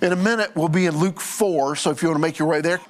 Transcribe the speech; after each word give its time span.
In 0.00 0.12
a 0.12 0.16
minute, 0.16 0.54
we'll 0.54 0.68
be 0.68 0.86
in 0.86 0.96
Luke 0.96 1.18
4, 1.18 1.74
so 1.74 1.90
if 1.90 2.02
you 2.02 2.08
want 2.08 2.18
to 2.18 2.22
make 2.22 2.38
your 2.38 2.46
way 2.46 2.60
there. 2.60 2.80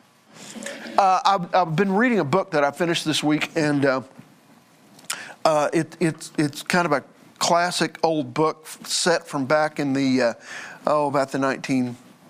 Uh, 0.98 1.20
I've, 1.24 1.54
I've, 1.54 1.74
been 1.74 1.90
reading 1.90 2.18
a 2.18 2.24
book 2.24 2.50
that 2.50 2.64
I 2.64 2.70
finished 2.70 3.06
this 3.06 3.22
week, 3.22 3.50
and 3.56 3.86
uh, 3.86 4.02
uh, 5.42 5.70
it, 5.72 5.96
it's, 6.00 6.32
it's 6.36 6.62
kind 6.62 6.84
of 6.84 6.92
a 6.92 7.02
classic 7.38 7.96
old 8.02 8.34
book 8.34 8.66
set 8.84 9.26
from 9.26 9.46
back 9.46 9.80
in 9.80 9.94
the, 9.94 10.20
uh, 10.20 10.34
oh, 10.86 11.06
about 11.06 11.32
the 11.32 11.38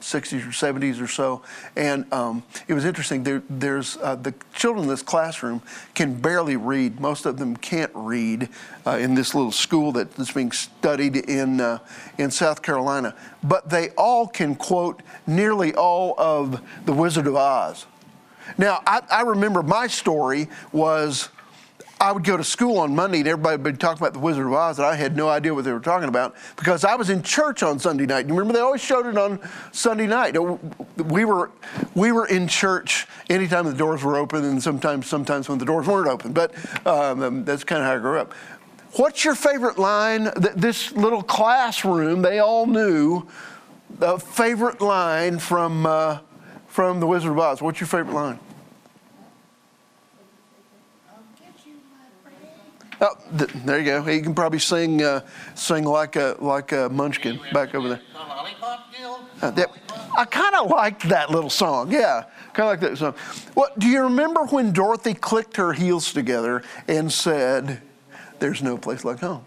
1960s 0.01 0.47
or 0.47 0.51
70s 0.51 1.01
or 1.01 1.07
so. 1.07 1.43
And 1.77 2.11
um, 2.13 2.43
it 2.67 2.75
was 2.75 2.85
interesting. 2.85 3.23
There, 3.23 3.43
there's 3.49 3.97
uh, 3.99 4.17
the 4.17 4.35
children 4.55 4.85
in 4.85 4.89
this 4.89 5.03
classroom 5.03 5.63
can 5.95 6.21
barely 6.21 6.57
read. 6.57 7.01
Most 7.01 7.27
of 7.27 7.39
them 7.39 7.57
can't 7.57 7.93
read 7.95 8.49
uh, 8.87 8.93
in 8.93 9.15
this 9.15 9.35
little 9.35 9.53
school 9.53 9.93
that's 9.93 10.33
being 10.33 10.53
studied 10.53 11.17
in, 11.17 11.61
uh, 11.61 11.79
in 12.19 12.31
South 12.31 12.63
Carolina. 12.63 13.15
But 13.43 13.71
they 13.71 13.91
all 13.91 14.27
can 14.27 14.55
quote 14.55 15.03
nearly 15.27 15.75
all 15.75 16.15
of 16.19 16.61
The 16.85 16.93
Wizard 16.93 17.27
of 17.27 17.37
Oz. 17.37 17.87
Now, 18.57 18.83
I, 18.87 19.03
I 19.11 19.21
remember 19.23 19.63
my 19.63 19.87
story 19.87 20.49
was 20.73 21.29
I 22.01 22.13
would 22.13 22.23
go 22.23 22.37
to 22.37 22.45
school 22.45 22.79
on 22.79 22.95
Monday 22.95 23.19
and 23.19 23.29
everybody 23.29 23.61
would 23.61 23.73
be 23.73 23.77
talking 23.77 24.01
about 24.01 24.13
the 24.13 24.21
Wizard 24.21 24.47
of 24.47 24.53
Oz, 24.53 24.79
and 24.79 24.87
I 24.87 24.95
had 24.95 25.17
no 25.17 25.29
idea 25.29 25.53
what 25.53 25.65
they 25.65 25.73
were 25.73 25.81
talking 25.81 26.09
about 26.09 26.37
because 26.57 26.85
I 26.85 26.95
was 26.95 27.11
in 27.11 27.23
church 27.23 27.63
on 27.63 27.81
Sunday 27.81 28.07
night. 28.07 28.27
You 28.27 28.35
remember 28.35 28.53
they 28.53 28.61
always 28.61 28.81
showed 28.81 29.07
it 29.07 29.19
on 29.19 29.41
Sunday 29.73 30.07
night. 30.07 30.37
We 30.97 31.25
were 31.25 31.51
we 31.95 32.13
were 32.13 32.27
in 32.27 32.47
church 32.47 33.07
anytime 33.29 33.65
the 33.67 33.75
doors 33.75 34.05
were 34.05 34.17
open, 34.17 34.45
and 34.45 34.63
sometimes 34.63 35.09
sometimes 35.09 35.49
when 35.49 35.59
the 35.59 35.65
doors 35.65 35.89
weren't 35.89 36.09
open. 36.09 36.33
But 36.33 36.55
um, 36.87 37.45
that's 37.45 37.65
kind 37.65 37.83
of 37.83 37.89
how 37.89 37.97
I 37.97 37.99
grew 37.99 38.19
up. 38.21 38.33
What's 38.93 39.25
your 39.25 39.35
favorite 39.35 39.79
line? 39.79 40.31
This 40.57 40.93
little 40.93 41.23
classroom, 41.23 42.23
they 42.23 42.39
all 42.39 42.67
knew 42.67 43.27
the 43.99 44.19
favorite 44.19 44.81
line 44.81 45.39
from 45.41 45.85
uh, 45.85 46.21
from 46.69 47.01
the 47.01 47.07
Wizard 47.07 47.33
of 47.33 47.39
Oz. 47.39 47.61
What's 47.61 47.81
your 47.81 47.89
favorite 47.89 48.15
line? 48.15 48.39
Oh, 53.01 53.17
th- 53.37 53.51
there 53.65 53.79
you 53.79 53.85
go. 53.85 54.03
He 54.03 54.21
can 54.21 54.35
probably 54.35 54.59
sing, 54.59 55.03
uh, 55.03 55.21
sing 55.55 55.85
like 55.85 56.17
a 56.17 56.37
like 56.41 56.73
a 56.73 56.89
Munchkin 56.89 57.39
back 57.53 57.75
over 57.75 57.89
there. 57.89 58.01
Uh, 59.41 59.53
yep. 59.57 59.71
I 60.17 60.25
kind 60.25 60.55
of 60.57 60.69
liked 60.69 61.09
that 61.09 61.31
little 61.31 61.51
song. 61.51 61.93
Yeah, 61.93 62.25
kind 62.55 62.69
of 62.69 62.73
like 62.73 62.81
that 62.81 62.99
song. 62.99 63.15
What 63.55 63.79
do 63.79 63.87
you 63.87 64.03
remember 64.03 64.45
when 64.47 64.73
Dorothy 64.73 65.15
clicked 65.15 65.57
her 65.59 65.73
heels 65.73 66.13
together 66.13 66.63
and 66.89 67.13
said, 67.13 67.83
"There's 68.41 68.63
no 68.63 68.77
place 68.77 69.05
like 69.05 69.21
home"? 69.21 69.45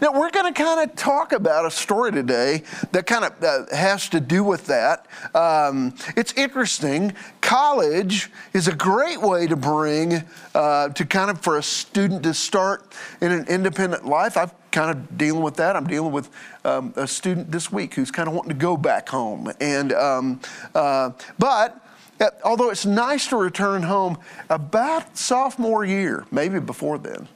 Now, 0.00 0.12
we're 0.12 0.30
going 0.30 0.52
to 0.52 0.62
kind 0.62 0.88
of 0.88 0.96
talk 0.96 1.32
about 1.32 1.66
a 1.66 1.70
story 1.70 2.12
today 2.12 2.62
that 2.92 3.06
kind 3.06 3.24
of 3.24 3.42
uh, 3.42 3.74
has 3.74 4.08
to 4.10 4.20
do 4.20 4.44
with 4.44 4.66
that. 4.66 5.06
Um, 5.34 5.94
it's 6.16 6.32
interesting. 6.34 7.14
College 7.40 8.30
is 8.52 8.68
a 8.68 8.74
great 8.74 9.20
way 9.20 9.46
to 9.46 9.56
bring, 9.56 10.24
uh, 10.54 10.88
to 10.90 11.04
kind 11.04 11.30
of 11.30 11.40
for 11.40 11.58
a 11.58 11.62
student 11.62 12.22
to 12.24 12.34
start 12.34 12.92
in 13.20 13.32
an 13.32 13.46
independent 13.48 14.06
life. 14.06 14.36
I'm 14.36 14.50
kind 14.70 14.90
of 14.90 15.18
dealing 15.18 15.42
with 15.42 15.56
that. 15.56 15.76
I'm 15.76 15.86
dealing 15.86 16.12
with 16.12 16.30
um, 16.64 16.92
a 16.96 17.06
student 17.06 17.50
this 17.52 17.70
week 17.70 17.94
who's 17.94 18.10
kind 18.10 18.28
of 18.28 18.34
wanting 18.34 18.50
to 18.50 18.58
go 18.58 18.76
back 18.76 19.08
home. 19.08 19.52
And, 19.60 19.92
um, 19.92 20.40
uh, 20.74 21.10
but, 21.38 21.78
uh, 22.20 22.30
although 22.44 22.70
it's 22.70 22.86
nice 22.86 23.26
to 23.28 23.36
return 23.36 23.82
home, 23.82 24.18
about 24.48 25.16
sophomore 25.16 25.84
year, 25.84 26.24
maybe 26.30 26.60
before 26.60 26.98
then, 26.98 27.28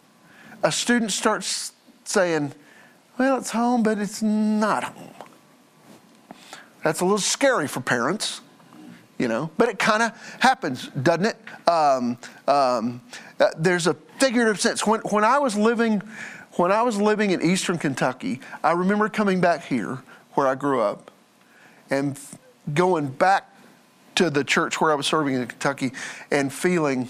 a 0.62 0.72
student 0.72 1.12
starts 1.12 1.72
saying, 2.08 2.52
well, 3.18 3.38
it's 3.38 3.50
home, 3.50 3.82
but 3.82 3.98
it's 3.98 4.22
not 4.22 4.84
home. 4.84 5.14
That's 6.82 7.00
a 7.00 7.04
little 7.04 7.18
scary 7.18 7.66
for 7.66 7.80
parents, 7.80 8.40
you 9.18 9.28
know, 9.28 9.50
but 9.58 9.68
it 9.68 9.78
kind 9.78 10.02
of 10.02 10.12
happens, 10.40 10.88
doesn't 10.88 11.26
it? 11.26 11.36
Um, 11.68 12.18
um, 12.46 13.00
uh, 13.40 13.48
there's 13.58 13.86
a 13.86 13.94
figurative 14.18 14.60
sense. 14.60 14.86
When, 14.86 15.00
when 15.00 15.24
I 15.24 15.38
was 15.38 15.56
living, 15.56 16.02
when 16.52 16.70
I 16.70 16.82
was 16.82 17.00
living 17.00 17.30
in 17.30 17.42
Eastern 17.42 17.78
Kentucky, 17.78 18.40
I 18.62 18.72
remember 18.72 19.08
coming 19.08 19.40
back 19.40 19.64
here 19.64 19.98
where 20.34 20.46
I 20.46 20.54
grew 20.54 20.80
up 20.80 21.10
and 21.90 22.18
going 22.72 23.08
back 23.08 23.50
to 24.16 24.30
the 24.30 24.44
church 24.44 24.80
where 24.80 24.92
I 24.92 24.94
was 24.94 25.06
serving 25.06 25.34
in 25.34 25.46
Kentucky 25.46 25.92
and 26.30 26.52
feeling 26.52 27.08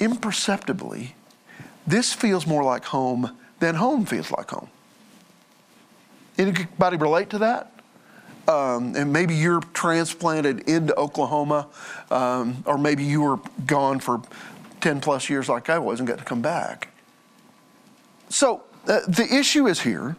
imperceptibly, 0.00 1.14
this 1.86 2.12
feels 2.12 2.46
more 2.46 2.64
like 2.64 2.84
home 2.86 3.36
then 3.62 3.76
home 3.76 4.04
feels 4.04 4.30
like 4.32 4.50
home. 4.50 4.68
Anybody 6.36 6.96
relate 6.96 7.30
to 7.30 7.38
that? 7.38 7.72
Um, 8.48 8.96
and 8.96 9.12
maybe 9.12 9.36
you're 9.36 9.60
transplanted 9.72 10.68
into 10.68 10.94
Oklahoma, 10.96 11.68
um, 12.10 12.64
or 12.66 12.76
maybe 12.76 13.04
you 13.04 13.22
were 13.22 13.38
gone 13.66 14.00
for 14.00 14.20
10 14.80 15.00
plus 15.00 15.30
years 15.30 15.48
like 15.48 15.70
I 15.70 15.78
was 15.78 16.00
and 16.00 16.08
got 16.08 16.18
to 16.18 16.24
come 16.24 16.42
back. 16.42 16.88
So 18.28 18.64
uh, 18.88 19.00
the 19.06 19.28
issue 19.32 19.68
is 19.68 19.80
here. 19.80 20.16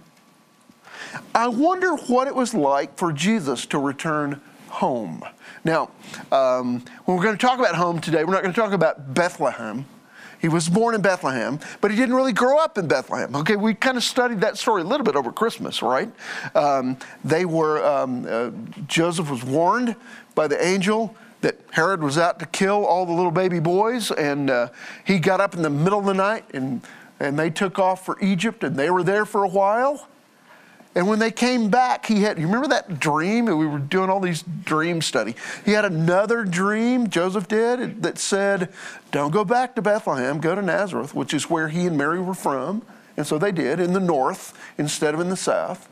I 1.36 1.50
wonder 1.50 1.96
what 1.96 2.28
it 2.28 2.36
was 2.36 2.54
like 2.54 2.98
for 2.98 3.12
Jesus 3.12 3.66
to 3.68 3.78
return 3.78 4.40
home. 4.70 5.22
Now, 5.66 5.92
um, 6.31 6.84
when 7.04 7.18
we're 7.18 7.24
going 7.24 7.38
to 7.38 7.46
talk 7.46 7.60
about 7.60 7.75
home 7.75 8.00
today, 8.00 8.24
we're 8.24 8.34
not 8.34 8.42
going 8.42 8.54
to 8.54 8.60
talk 8.60 8.72
about 8.72 9.14
Bethlehem. 9.14 9.86
He 10.44 10.50
was 10.50 10.68
born 10.68 10.94
in 10.94 11.02
Bethlehem, 11.02 11.58
but 11.80 11.90
he 11.90 11.96
didn't 11.96 12.16
really 12.16 12.34
grow 12.34 12.59
up 12.59 12.78
in 12.78 12.86
Bethlehem. 12.86 13.34
Okay, 13.34 13.56
we 13.56 13.74
kind 13.74 13.96
of 13.96 14.04
studied 14.04 14.42
that 14.42 14.58
story 14.58 14.81
a 14.81 14.86
little 14.86 15.06
bit 15.06 15.16
over 15.16 15.31
Christmas, 15.31 15.81
right? 15.81 16.12
Um, 16.54 16.98
they 17.24 17.46
were, 17.46 17.81
um, 17.81 18.28
uh, 18.30 18.52
Joseph 18.86 19.31
was 19.31 19.42
warned 19.42 19.96
by 20.36 20.50
the 20.50 20.62
angel 20.62 21.16
that 21.40 21.58
Herod 21.72 22.04
was 22.04 22.18
out 22.18 22.40
to 22.40 22.46
kill 22.46 22.86
all 22.86 23.06
the 23.06 23.14
little 23.14 23.31
baby 23.31 23.62
boys, 23.62 24.12
and 24.12 24.50
uh, 24.50 24.68
he 25.06 25.18
got 25.18 25.40
up 25.40 25.56
in 25.56 25.62
the 25.62 25.70
middle 25.70 26.00
of 26.00 26.06
the 26.06 26.14
night 26.14 26.44
and, 26.54 26.81
and 27.22 27.40
they 27.40 27.50
took 27.50 27.80
off 27.80 28.06
for 28.06 28.20
Egypt, 28.20 28.66
and 28.66 28.75
they 28.75 28.90
were 28.90 29.02
there 29.02 29.25
for 29.25 29.46
a 29.46 29.50
while. 29.50 30.10
And 30.96 31.08
when 31.08 31.18
they 31.18 31.31
came 31.31 31.70
back, 31.70 32.06
he 32.06 32.22
had, 32.22 32.38
you 32.38 32.46
remember 32.46 32.68
that 32.68 33.00
dream? 33.00 33.46
We 33.46 33.66
were 33.66 33.80
doing 33.80 34.09
all 34.09 34.20
these 34.20 34.44
dream 34.64 35.02
study. 35.02 35.36
He 35.66 35.72
had 35.72 35.86
another 35.86 36.44
dream, 36.44 37.09
Joseph 37.09 37.48
did, 37.48 38.04
that 38.04 38.20
said, 38.20 38.72
Don't 39.12 39.31
go 39.31 39.44
back 39.44 39.76
to 39.76 39.81
Bethlehem, 39.81 40.40
go 40.40 40.54
to 40.54 40.62
Nazareth, 40.62 41.16
which 41.16 41.34
is 41.34 41.50
where 41.50 41.70
he 41.70 41.88
and 41.88 41.98
Mary 41.98 42.22
were 42.22 42.36
from. 42.36 42.84
And 43.18 43.26
so 43.26 43.38
they 43.38 43.52
did, 43.52 43.80
in 43.80 43.94
the 43.94 44.00
north 44.00 44.58
instead 44.78 45.14
of 45.14 45.20
in 45.20 45.30
the 45.30 45.38
south. 45.38 45.90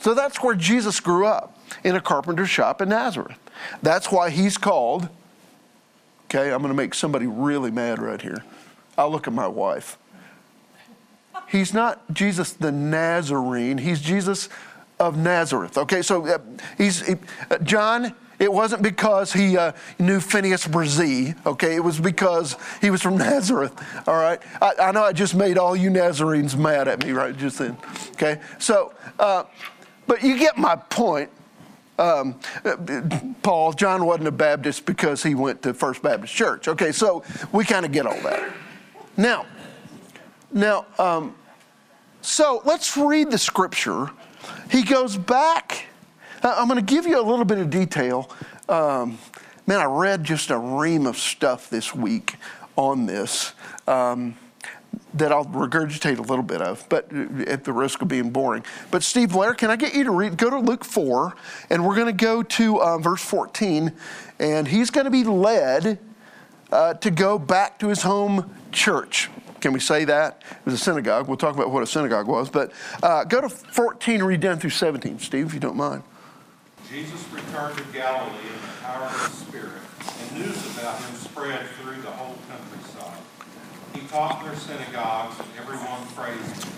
So 0.00 0.12
that's 0.12 0.42
where 0.42 0.54
Jesus 0.54 1.00
grew 1.00 1.26
up, 1.26 1.56
in 1.84 1.94
a 1.96 2.00
carpenter 2.00 2.46
shop 2.46 2.82
in 2.82 2.88
Nazareth. 2.90 3.38
That's 3.82 4.10
why 4.12 4.30
he's 4.30 4.58
called, 4.58 5.08
okay, 6.26 6.52
I'm 6.52 6.58
going 6.58 6.72
to 6.72 6.76
make 6.76 6.94
somebody 6.94 7.26
really 7.26 7.70
mad 7.70 8.00
right 8.00 8.20
here. 8.20 8.44
I'll 8.98 9.10
look 9.10 9.26
at 9.26 9.32
my 9.32 9.46
wife. 9.46 9.98
He's 11.48 11.72
not 11.72 12.12
Jesus 12.12 12.52
the 12.52 12.72
Nazarene, 12.72 13.78
he's 13.78 14.00
Jesus 14.00 14.48
of 14.98 15.16
Nazareth. 15.16 15.78
Okay, 15.78 16.02
so 16.02 16.26
uh, 16.26 16.38
he's 16.78 17.06
he, 17.06 17.16
uh, 17.50 17.58
John. 17.58 18.14
It 18.38 18.52
wasn't 18.52 18.82
because 18.82 19.32
he 19.32 19.56
uh, 19.56 19.72
knew 19.98 20.20
Phineas 20.20 20.66
Bresee, 20.66 21.34
okay? 21.46 21.74
It 21.74 21.80
was 21.80 21.98
because 21.98 22.56
he 22.82 22.90
was 22.90 23.00
from 23.00 23.16
Nazareth, 23.18 23.72
all 24.06 24.16
right? 24.16 24.38
I, 24.60 24.72
I, 24.78 24.92
know 24.92 25.02
I 25.02 25.14
just 25.14 25.34
made 25.34 25.56
all 25.56 25.74
you 25.74 25.88
Nazarenes 25.88 26.54
mad 26.54 26.86
at 26.86 27.02
me 27.02 27.12
right 27.12 27.34
just 27.34 27.58
then, 27.58 27.78
okay? 28.12 28.42
So, 28.58 28.92
uh, 29.18 29.44
but 30.06 30.22
you 30.22 30.38
get 30.38 30.58
my 30.58 30.76
point. 30.76 31.30
Um, 31.98 32.38
Paul, 33.42 33.72
John 33.72 34.04
wasn't 34.04 34.28
a 34.28 34.32
Baptist 34.32 34.84
because 34.84 35.22
he 35.22 35.34
went 35.34 35.62
to 35.62 35.72
First 35.72 36.02
Baptist 36.02 36.34
Church, 36.34 36.68
okay? 36.68 36.92
So 36.92 37.24
we 37.52 37.64
kind 37.64 37.86
of 37.86 37.92
get 37.92 38.04
all 38.04 38.20
that. 38.20 38.52
Now, 39.16 39.46
now, 40.56 40.86
um, 40.98 41.34
so 42.22 42.62
let's 42.64 42.96
read 42.96 43.30
the 43.30 43.38
scripture. 43.38 44.10
He 44.70 44.82
goes 44.82 45.16
back. 45.16 45.86
I'm 46.42 46.66
going 46.66 46.84
to 46.84 46.94
give 46.94 47.06
you 47.06 47.20
a 47.20 47.22
little 47.22 47.44
bit 47.44 47.58
of 47.58 47.70
detail. 47.70 48.30
Um, 48.68 49.18
man, 49.66 49.80
I 49.80 49.84
read 49.84 50.24
just 50.24 50.50
a 50.50 50.58
ream 50.58 51.06
of 51.06 51.18
stuff 51.18 51.68
this 51.68 51.94
week 51.94 52.36
on 52.76 53.04
this 53.04 53.52
um, 53.86 54.34
that 55.14 55.30
I'll 55.30 55.44
regurgitate 55.44 56.18
a 56.18 56.22
little 56.22 56.42
bit 56.42 56.62
of, 56.62 56.86
but 56.88 57.12
at 57.46 57.64
the 57.64 57.72
risk 57.72 58.00
of 58.00 58.08
being 58.08 58.30
boring. 58.30 58.64
But 58.90 59.02
Steve 59.02 59.32
Blair, 59.32 59.54
can 59.54 59.70
I 59.70 59.76
get 59.76 59.94
you 59.94 60.04
to 60.04 60.10
read? 60.10 60.36
Go 60.36 60.48
to 60.48 60.58
Luke 60.58 60.84
4, 60.84 61.34
and 61.70 61.84
we're 61.84 61.94
going 61.94 62.06
to 62.06 62.24
go 62.24 62.42
to 62.42 62.82
uh, 62.82 62.98
verse 62.98 63.22
14, 63.22 63.92
and 64.38 64.68
he's 64.68 64.90
going 64.90 65.04
to 65.04 65.10
be 65.10 65.24
led 65.24 65.98
uh, 66.72 66.94
to 66.94 67.10
go 67.10 67.38
back 67.38 67.78
to 67.80 67.88
his 67.88 68.02
home 68.02 68.54
church. 68.72 69.28
Can 69.66 69.72
we 69.72 69.80
say 69.80 70.04
that? 70.04 70.44
It 70.48 70.64
was 70.64 70.74
a 70.74 70.78
synagogue. 70.78 71.26
We'll 71.26 71.36
talk 71.36 71.56
about 71.56 71.72
what 71.72 71.82
a 71.82 71.88
synagogue 71.88 72.28
was. 72.28 72.48
But 72.48 72.70
uh, 73.02 73.24
go 73.24 73.40
to 73.40 73.48
14, 73.48 74.22
read 74.22 74.38
down 74.38 74.60
through 74.60 74.70
17, 74.70 75.18
Steve, 75.18 75.46
if 75.46 75.54
you 75.54 75.58
don't 75.58 75.74
mind. 75.74 76.04
Jesus 76.88 77.18
returned 77.32 77.76
to 77.76 77.82
Galilee 77.92 78.46
in 78.46 78.62
the 78.62 78.74
power 78.86 79.06
of 79.06 79.10
the 79.10 79.34
Spirit, 79.34 79.82
and 80.22 80.38
news 80.38 80.78
about 80.78 81.02
him 81.02 81.16
spread 81.16 81.66
through 81.82 82.00
the 82.00 82.14
whole 82.14 82.38
countryside. 82.46 83.18
He 83.92 84.06
taught 84.06 84.44
their 84.44 84.54
synagogues, 84.54 85.34
and 85.40 85.48
everyone 85.58 86.06
praised 86.14 86.62
him. 86.62 86.72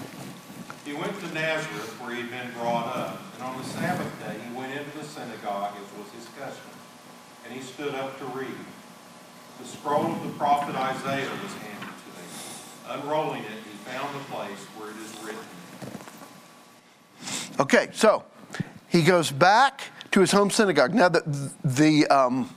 He 0.86 0.94
went 0.94 1.12
to 1.20 1.34
Nazareth, 1.34 1.92
where 2.00 2.14
he 2.14 2.22
had 2.22 2.30
been 2.30 2.50
brought 2.56 2.96
up, 2.96 3.20
and 3.34 3.42
on 3.42 3.58
the 3.60 3.68
Sabbath 3.68 4.10
day 4.24 4.40
he 4.48 4.56
went 4.56 4.72
into 4.72 4.96
the 4.96 5.04
synagogue, 5.04 5.74
as 5.76 5.98
was 6.00 6.08
his 6.16 6.24
custom, 6.40 6.72
and 7.44 7.52
he 7.52 7.60
stood 7.60 7.94
up 7.94 8.18
to 8.18 8.24
read. 8.32 8.64
The 9.60 9.68
scroll 9.68 10.06
of 10.06 10.22
the 10.22 10.32
prophet 10.38 10.74
Isaiah 10.74 11.28
was 11.44 11.52
handed. 11.52 11.77
Unrolling 12.88 13.42
it, 13.42 13.50
he 13.50 13.90
found 13.90 14.14
the 14.14 14.24
place 14.24 14.58
where 14.76 14.90
it 14.90 14.96
is 14.96 15.14
written. 15.22 15.44
Okay, 17.60 17.88
so 17.92 18.24
he 18.88 19.02
goes 19.02 19.30
back 19.30 19.82
to 20.12 20.20
his 20.20 20.32
home 20.32 20.50
synagogue. 20.50 20.94
Now, 20.94 21.10
the, 21.10 21.52
the, 21.64 22.06
um, 22.06 22.54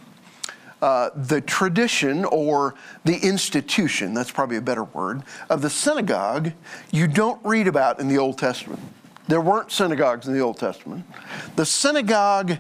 uh, 0.82 1.10
the 1.16 1.42
tradition 1.42 2.24
or 2.26 2.76
the 3.04 3.18
institution, 3.18 4.14
that's 4.14 4.32
probably 4.32 4.58
a 4.58 4.62
better 4.62 4.86
word, 4.86 5.24
of 5.50 5.62
the 5.62 5.70
synagogue, 5.70 6.54
you 6.92 7.08
don't 7.08 7.44
read 7.46 7.68
about 7.68 8.00
in 8.00 8.08
the 8.08 8.18
Old 8.18 8.38
Testament. 8.38 8.80
There 9.28 9.42
weren't 9.42 9.72
synagogues 9.72 10.28
in 10.28 10.34
the 10.34 10.40
Old 10.40 10.58
Testament. 10.58 11.06
The 11.56 11.66
synagogue, 11.66 12.58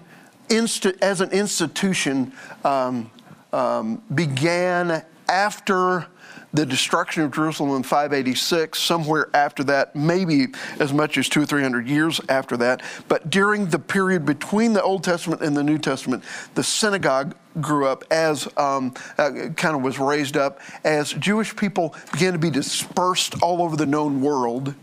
insti- 0.49 0.97
as 1.01 1.21
an 1.21 1.31
institution, 1.31 2.33
um, 2.65 3.09
um, 3.53 4.01
began 4.13 5.03
after 5.29 6.07
the 6.53 6.65
destruction 6.65 7.23
of 7.23 7.31
Jerusalem 7.31 7.75
in 7.77 7.83
586, 7.83 8.77
somewhere 8.79 9.29
after 9.33 9.63
that, 9.65 9.95
maybe 9.95 10.47
as 10.79 10.91
much 10.91 11.17
as 11.17 11.29
two 11.29 11.41
or 11.41 11.45
three 11.45 11.61
hundred 11.61 11.87
years 11.87 12.19
after 12.29 12.57
that. 12.57 12.81
But 13.07 13.29
during 13.29 13.67
the 13.67 13.79
period 13.79 14.25
between 14.25 14.73
the 14.73 14.83
Old 14.83 15.03
Testament 15.03 15.41
and 15.41 15.55
the 15.55 15.63
New 15.63 15.77
Testament, 15.77 16.23
the 16.55 16.63
synagogue 16.63 17.35
grew 17.59 17.85
up 17.87 18.03
as 18.11 18.47
um, 18.57 18.93
uh, 19.17 19.49
kind 19.55 19.75
of 19.75 19.81
was 19.81 19.99
raised 19.99 20.37
up 20.37 20.59
as 20.83 21.13
Jewish 21.13 21.55
people 21.55 21.95
began 22.11 22.33
to 22.33 22.39
be 22.39 22.49
dispersed 22.49 23.41
all 23.41 23.61
over 23.61 23.75
the 23.75 23.85
known 23.85 24.21
world. 24.21 24.73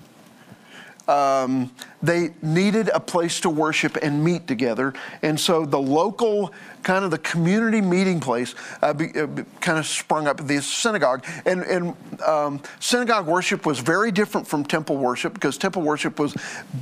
Um, 1.08 1.72
they 2.02 2.34
needed 2.42 2.90
a 2.90 3.00
place 3.00 3.40
to 3.40 3.50
worship 3.50 3.96
and 4.02 4.22
meet 4.22 4.46
together. 4.46 4.92
And 5.22 5.40
so 5.40 5.64
the 5.64 5.80
local, 5.80 6.52
kind 6.88 7.04
of 7.04 7.10
the 7.10 7.18
community 7.18 7.82
meeting 7.82 8.18
place, 8.18 8.54
uh, 8.80 8.94
be, 8.94 9.10
uh, 9.14 9.26
kind 9.60 9.78
of 9.78 9.84
sprung 9.84 10.26
up 10.26 10.38
the 10.46 10.62
synagogue. 10.62 11.22
And, 11.44 11.62
and 11.64 11.94
um, 12.22 12.62
synagogue 12.80 13.26
worship 13.26 13.66
was 13.66 13.78
very 13.78 14.10
different 14.10 14.48
from 14.48 14.64
temple 14.64 14.96
worship 14.96 15.34
because 15.34 15.58
temple 15.58 15.82
worship 15.82 16.18
was 16.18 16.34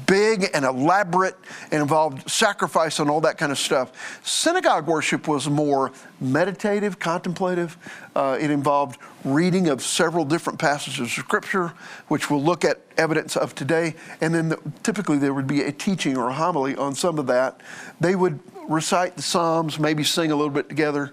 big 0.07 0.49
and 0.55 0.65
elaborate 0.65 1.35
and 1.73 1.83
involved 1.83 2.31
sacrifice 2.31 3.01
and 3.01 3.11
all 3.11 3.21
that 3.23 3.37
kind 3.37 3.51
of 3.51 3.59
stuff. 3.59 4.21
Synagogue 4.25 4.87
worship 4.87 5.27
was 5.27 5.51
more 5.51 5.91
meditative, 6.21 7.01
contemplative. 7.01 7.77
Uh, 8.15 8.39
it 8.41 8.53
involved 8.53 9.01
reading 9.25 9.67
of 9.67 9.83
several 9.83 10.25
different 10.25 10.57
passages 10.57 11.01
of 11.01 11.11
Scripture, 11.11 11.73
which 12.07 12.31
we'll 12.31 12.41
look 12.41 12.65
at 12.65 12.81
evidence 12.97 13.37
of 13.37 13.57
today. 13.57 13.97
And 14.21 14.33
then 14.33 14.51
the, 14.51 14.73
typically 14.85 15.19
there 15.19 15.35
would 15.35 15.49
be 15.49 15.63
a 15.63 15.73
teaching 15.73 16.17
or 16.17 16.29
a 16.29 16.33
homily 16.33 16.77
on 16.77 16.95
some 16.95 17.19
of 17.19 17.27
that. 17.27 17.61
They 17.99 18.15
would 18.15 18.39
recite 18.69 19.17
the 19.17 19.23
Psalms, 19.23 19.79
maybe 19.79 20.05
sing 20.05 20.31
a 20.31 20.37
little 20.37 20.51
bit 20.51 20.69
together. 20.69 21.13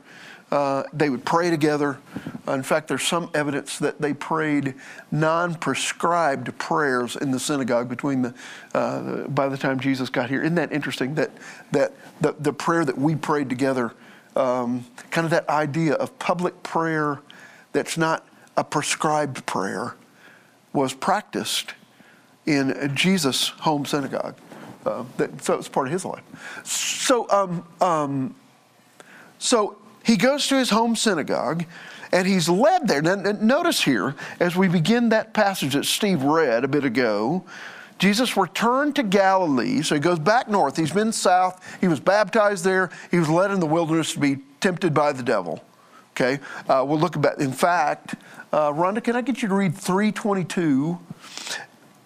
Uh, 0.52 0.84
they 0.94 1.10
would 1.10 1.26
pray 1.26 1.50
together. 1.50 1.98
Uh, 2.48 2.52
in 2.52 2.62
fact, 2.62 2.88
there's 2.88 3.02
some 3.02 3.28
evidence 3.34 3.80
that 3.80 4.00
they 4.00 4.14
prayed 4.14 4.76
non-prescribed 5.12 6.56
prayers 6.60 7.16
in 7.16 7.32
the 7.32 7.40
synagogue 7.40 7.90
between 7.90 8.22
the 8.22 8.34
uh, 8.76 9.28
by 9.30 9.48
the 9.48 9.58
time 9.58 9.80
Jesus 9.80 10.10
got 10.10 10.30
here. 10.30 10.42
Isn't 10.44 10.56
that 10.56 10.72
interesting? 10.72 11.16
That 11.16 11.32
that 11.72 11.94
the, 12.22 12.36
the 12.40 12.54
prayer 12.54 12.86
that 12.86 12.98
we 12.98 13.16
prayed 13.16 13.50
together, 13.50 13.94
um, 14.36 14.86
kind 15.10 15.26
of 15.26 15.32
that 15.32 15.50
idea 15.50 15.94
of 15.94 16.20
public 16.20 16.62
prayer 16.62 17.20
that's 17.72 17.98
not 17.98 18.28
a 18.56 18.64
prescribed 18.64 19.46
prayer, 19.48 19.96
was 20.72 20.94
practiced 20.94 21.74
in 22.46 22.92
Jesus' 22.94 23.48
home 23.48 23.86
synagogue. 23.86 24.36
Uh, 24.86 25.04
that, 25.18 25.42
so 25.42 25.56
it's 25.56 25.70
part 25.70 25.88
of 25.88 25.94
his 25.94 26.06
life. 26.06 26.24
So, 26.66 27.30
um, 27.30 27.66
um, 27.82 28.36
so 29.40 29.78
he 30.04 30.18
goes 30.18 30.48
to 30.48 30.58
his 30.58 30.70
home 30.70 30.96
synagogue 30.96 31.66
and 32.12 32.28
he's 32.28 32.48
led 32.48 32.88
there. 32.88 33.02
Now, 33.02 33.16
notice 33.16 33.82
here, 33.82 34.16
as 34.40 34.56
we 34.56 34.68
begin 34.68 35.10
that 35.10 35.34
passage 35.34 35.74
that 35.74 35.86
Steve 35.86 36.24
read 36.24 36.64
a 36.64 36.68
bit 36.68 36.84
ago, 36.84 37.44
Jesus 37.98 38.36
returned 38.38 38.96
to 38.98 39.04
Galilee. 39.04 39.82
So 39.82 39.96
he 39.96 40.02
goes 40.02 40.20
back 40.20 40.48
north. 40.50 40.78
He's 40.78 40.92
been 40.92 41.12
south. 41.12 41.78
He 41.80 41.88
was 41.88 42.00
baptized 42.00 42.64
there. 42.64 42.90
He 43.10 43.18
was 43.18 43.30
led 43.30 43.52
in 43.52 43.60
the 43.60 43.66
wilderness 43.66 44.14
to 44.14 44.20
be 44.20 44.38
tempted 44.60 44.94
by 44.94 45.14
the 45.14 45.24
devil. 45.24 45.64
Okay, 46.12 46.40
uh, 46.70 46.86
we'll 46.88 47.00
look 47.00 47.16
about. 47.16 47.40
In 47.40 47.52
fact, 47.52 48.16
uh, 48.52 48.72
Rhonda, 48.72 49.04
can 49.04 49.16
I 49.16 49.22
get 49.22 49.42
you 49.42 49.48
to 49.48 49.56
read 49.56 49.74
322? 49.76 51.00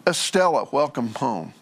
Estella, 0.07 0.67
welcome 0.71 1.09
home. 1.15 1.53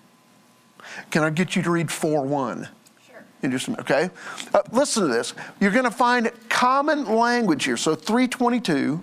Can 1.10 1.24
I 1.24 1.30
get 1.30 1.56
you 1.56 1.62
to 1.64 1.72
read 1.72 1.92
4 1.92 2.24
1? 2.24 2.68
Sure. 3.08 3.24
In 3.44 3.52
just 3.52 3.68
a 3.68 3.72
minute, 3.72 3.90
okay? 3.90 4.10
Uh, 4.54 4.62
listen 4.72 5.04
to 5.04 5.10
this. 5.10 5.34
You're 5.60 5.72
going 5.72 5.86
to 5.86 5.92
find 5.92 6.32
common 6.50 7.06
language 7.06 7.66
here. 7.66 7.78
So 7.78 7.96
322. 7.96 9.02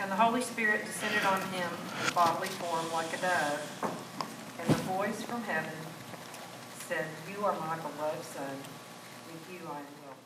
And 0.00 0.10
the 0.10 0.16
Holy 0.16 0.40
Spirit 0.40 0.84
descended 0.86 1.24
on 1.24 1.40
him 1.52 1.68
in 2.06 2.14
bodily 2.14 2.48
form 2.48 2.90
like 2.92 3.12
a 3.14 3.20
dove. 3.20 3.92
And 4.60 4.68
the 4.68 4.82
voice 4.84 5.22
from 5.22 5.42
heaven 5.42 5.72
said, 6.88 7.04
You 7.30 7.44
are 7.44 7.52
my 7.60 7.76
beloved 7.76 8.24
Son. 8.24 8.44
With 9.30 9.52
you 9.52 9.68
I 9.68 9.78
am 9.78 9.84
well 10.04 10.16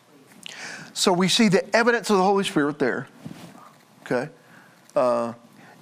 pleased. 0.46 0.96
So 0.96 1.12
we 1.12 1.28
see 1.28 1.48
the 1.48 1.74
evidence 1.74 2.10
of 2.10 2.16
the 2.16 2.22
Holy 2.22 2.44
Spirit 2.44 2.78
there, 2.78 3.08
okay? 4.02 4.30
Uh, 4.94 5.32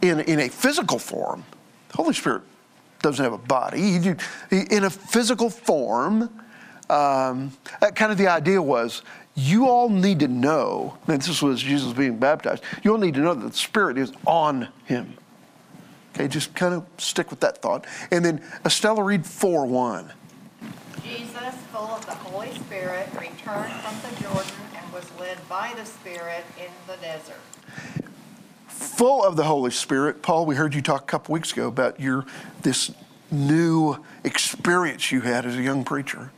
in, 0.00 0.20
in 0.20 0.40
a 0.40 0.48
physical 0.48 0.98
form. 0.98 1.44
The 1.90 1.96
Holy 1.96 2.14
Spirit 2.14 2.42
doesn't 3.02 3.22
have 3.22 3.32
a 3.32 3.38
body. 3.38 3.98
He, 3.98 4.14
he, 4.50 4.60
in 4.70 4.84
a 4.84 4.90
physical 4.90 5.50
form, 5.50 6.30
um, 6.88 7.52
kind 7.94 8.12
of 8.12 8.18
the 8.18 8.28
idea 8.28 8.60
was 8.60 9.02
you 9.34 9.68
all 9.68 9.88
need 9.88 10.20
to 10.20 10.28
know, 10.28 10.98
and 11.06 11.20
this 11.22 11.40
was 11.40 11.62
Jesus 11.62 11.92
being 11.92 12.18
baptized, 12.18 12.62
you 12.82 12.92
all 12.92 12.98
need 12.98 13.14
to 13.14 13.20
know 13.20 13.34
that 13.34 13.52
the 13.52 13.56
Spirit 13.56 13.96
is 13.96 14.12
on 14.26 14.68
him. 14.84 15.14
Okay, 16.14 16.26
just 16.28 16.54
kind 16.54 16.74
of 16.74 16.84
stick 16.98 17.30
with 17.30 17.40
that 17.40 17.62
thought. 17.62 17.86
And 18.10 18.24
then 18.24 18.42
Estella, 18.64 19.02
read 19.02 19.24
4 19.24 19.66
1. 19.66 20.12
Jesus, 21.02 21.54
full 21.72 21.82
of 21.82 22.04
the 22.04 22.14
Holy 22.14 22.52
Spirit, 22.54 23.08
returned 23.14 23.72
from 23.74 24.10
the 24.10 24.22
Jordan 24.22 24.52
and 24.76 24.92
was 24.92 25.06
led 25.18 25.38
by 25.48 25.72
the 25.76 25.84
Spirit 25.86 26.44
in 26.58 26.70
the 26.86 26.96
desert. 27.00 27.40
Full 28.70 29.24
of 29.24 29.36
the 29.36 29.44
Holy 29.44 29.70
Spirit. 29.70 30.22
Paul, 30.22 30.46
we 30.46 30.54
heard 30.54 30.74
you 30.74 30.82
talk 30.82 31.02
a 31.02 31.06
couple 31.06 31.32
weeks 31.32 31.52
ago 31.52 31.68
about 31.68 32.00
your 32.00 32.24
this 32.62 32.90
new 33.30 33.96
experience 34.24 35.12
you 35.12 35.20
had 35.20 35.46
as 35.46 35.56
a 35.56 35.62
young 35.62 35.84
preacher. 35.84 36.30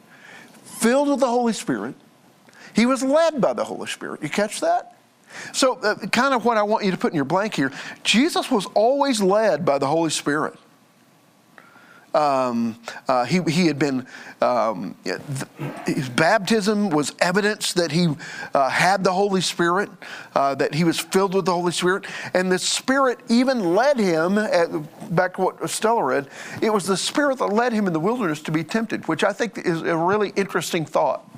Filled 0.64 1.08
with 1.08 1.20
the 1.20 1.28
Holy 1.28 1.52
Spirit. 1.52 1.94
He 2.74 2.86
was 2.86 3.02
led 3.02 3.40
by 3.40 3.52
the 3.52 3.64
Holy 3.64 3.86
Spirit. 3.86 4.22
You 4.22 4.28
catch 4.28 4.60
that? 4.60 4.96
So, 5.52 5.76
uh, 5.76 5.94
kind 6.08 6.34
of 6.34 6.44
what 6.44 6.56
I 6.56 6.62
want 6.62 6.84
you 6.84 6.90
to 6.90 6.96
put 6.96 7.12
in 7.12 7.16
your 7.16 7.24
blank 7.24 7.54
here 7.54 7.72
Jesus 8.02 8.50
was 8.50 8.66
always 8.74 9.22
led 9.22 9.64
by 9.64 9.78
the 9.78 9.86
Holy 9.86 10.10
Spirit. 10.10 10.54
Um, 12.14 12.78
uh, 13.08 13.24
he, 13.24 13.40
he 13.48 13.66
had 13.66 13.78
been, 13.78 14.06
um, 14.40 14.94
his 15.86 16.08
baptism 16.10 16.90
was 16.90 17.14
evidence 17.20 17.72
that 17.72 17.90
he 17.90 18.08
uh, 18.52 18.68
had 18.68 19.02
the 19.02 19.12
Holy 19.12 19.40
Spirit, 19.40 19.88
uh, 20.34 20.54
that 20.56 20.74
he 20.74 20.84
was 20.84 20.98
filled 20.98 21.34
with 21.34 21.46
the 21.46 21.52
Holy 21.52 21.72
Spirit. 21.72 22.04
And 22.34 22.52
the 22.52 22.58
Spirit 22.58 23.20
even 23.28 23.74
led 23.74 23.98
him, 23.98 24.36
at, 24.36 24.68
back 25.14 25.36
to 25.36 25.42
what 25.42 25.70
Stella 25.70 26.04
read, 26.04 26.28
it 26.60 26.72
was 26.72 26.86
the 26.86 26.96
Spirit 26.96 27.38
that 27.38 27.46
led 27.46 27.72
him 27.72 27.86
in 27.86 27.92
the 27.92 28.00
wilderness 28.00 28.42
to 28.42 28.50
be 28.50 28.62
tempted, 28.62 29.08
which 29.08 29.24
I 29.24 29.32
think 29.32 29.58
is 29.58 29.82
a 29.82 29.96
really 29.96 30.32
interesting 30.36 30.84
thought. 30.84 31.28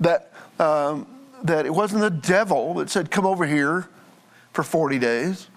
That, 0.00 0.32
um, 0.58 1.06
that 1.42 1.66
it 1.66 1.74
wasn't 1.74 2.00
the 2.00 2.10
devil 2.10 2.74
that 2.74 2.88
said, 2.88 3.10
Come 3.10 3.26
over 3.26 3.46
here 3.46 3.88
for 4.52 4.62
40 4.62 4.98
days. 4.98 5.48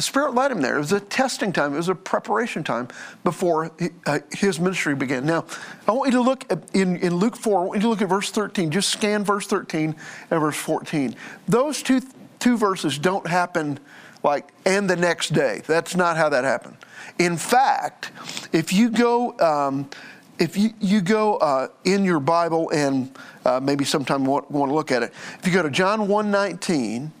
The 0.00 0.04
Spirit 0.04 0.34
led 0.34 0.50
him 0.50 0.62
there. 0.62 0.76
It 0.76 0.78
was 0.78 0.92
a 0.92 1.00
testing 1.00 1.52
time, 1.52 1.74
it 1.74 1.76
was 1.76 1.90
a 1.90 1.94
preparation 1.94 2.64
time 2.64 2.88
before 3.22 3.70
uh, 4.06 4.20
his 4.32 4.58
ministry 4.58 4.94
began. 4.94 5.26
Now, 5.26 5.44
I 5.86 5.92
want 5.92 6.10
you 6.10 6.16
to 6.16 6.22
look 6.22 6.50
at, 6.50 6.74
in, 6.74 6.96
in 6.96 7.16
Luke 7.16 7.36
4, 7.36 7.60
I 7.60 7.64
want 7.66 7.76
you 7.76 7.82
to 7.82 7.88
look 7.90 8.00
at 8.00 8.08
verse 8.08 8.30
13. 8.30 8.70
Just 8.70 8.88
scan 8.88 9.24
verse 9.24 9.46
13 9.46 9.94
and 10.30 10.40
verse 10.40 10.56
14. 10.56 11.14
Those 11.46 11.82
two, 11.82 12.00
two 12.38 12.56
verses 12.56 12.96
don't 12.96 13.26
happen 13.26 13.78
like, 14.22 14.48
and 14.64 14.88
the 14.88 14.96
next 14.96 15.34
day. 15.34 15.60
That's 15.66 15.94
not 15.94 16.16
how 16.16 16.30
that 16.30 16.44
happened. 16.44 16.78
In 17.18 17.36
fact, 17.36 18.10
if 18.54 18.72
you 18.72 18.88
go, 18.88 19.38
um, 19.38 19.90
if 20.38 20.56
you, 20.56 20.70
you 20.80 21.02
go 21.02 21.36
uh, 21.36 21.68
in 21.84 22.06
your 22.06 22.20
Bible 22.20 22.70
and 22.70 23.14
uh, 23.44 23.60
maybe 23.62 23.84
sometime 23.84 24.24
want, 24.24 24.50
want 24.50 24.70
to 24.70 24.74
look 24.74 24.92
at 24.92 25.02
it, 25.02 25.12
if 25.38 25.46
you 25.46 25.52
go 25.52 25.62
to 25.62 25.68
John 25.68 26.08
119, 26.08 27.12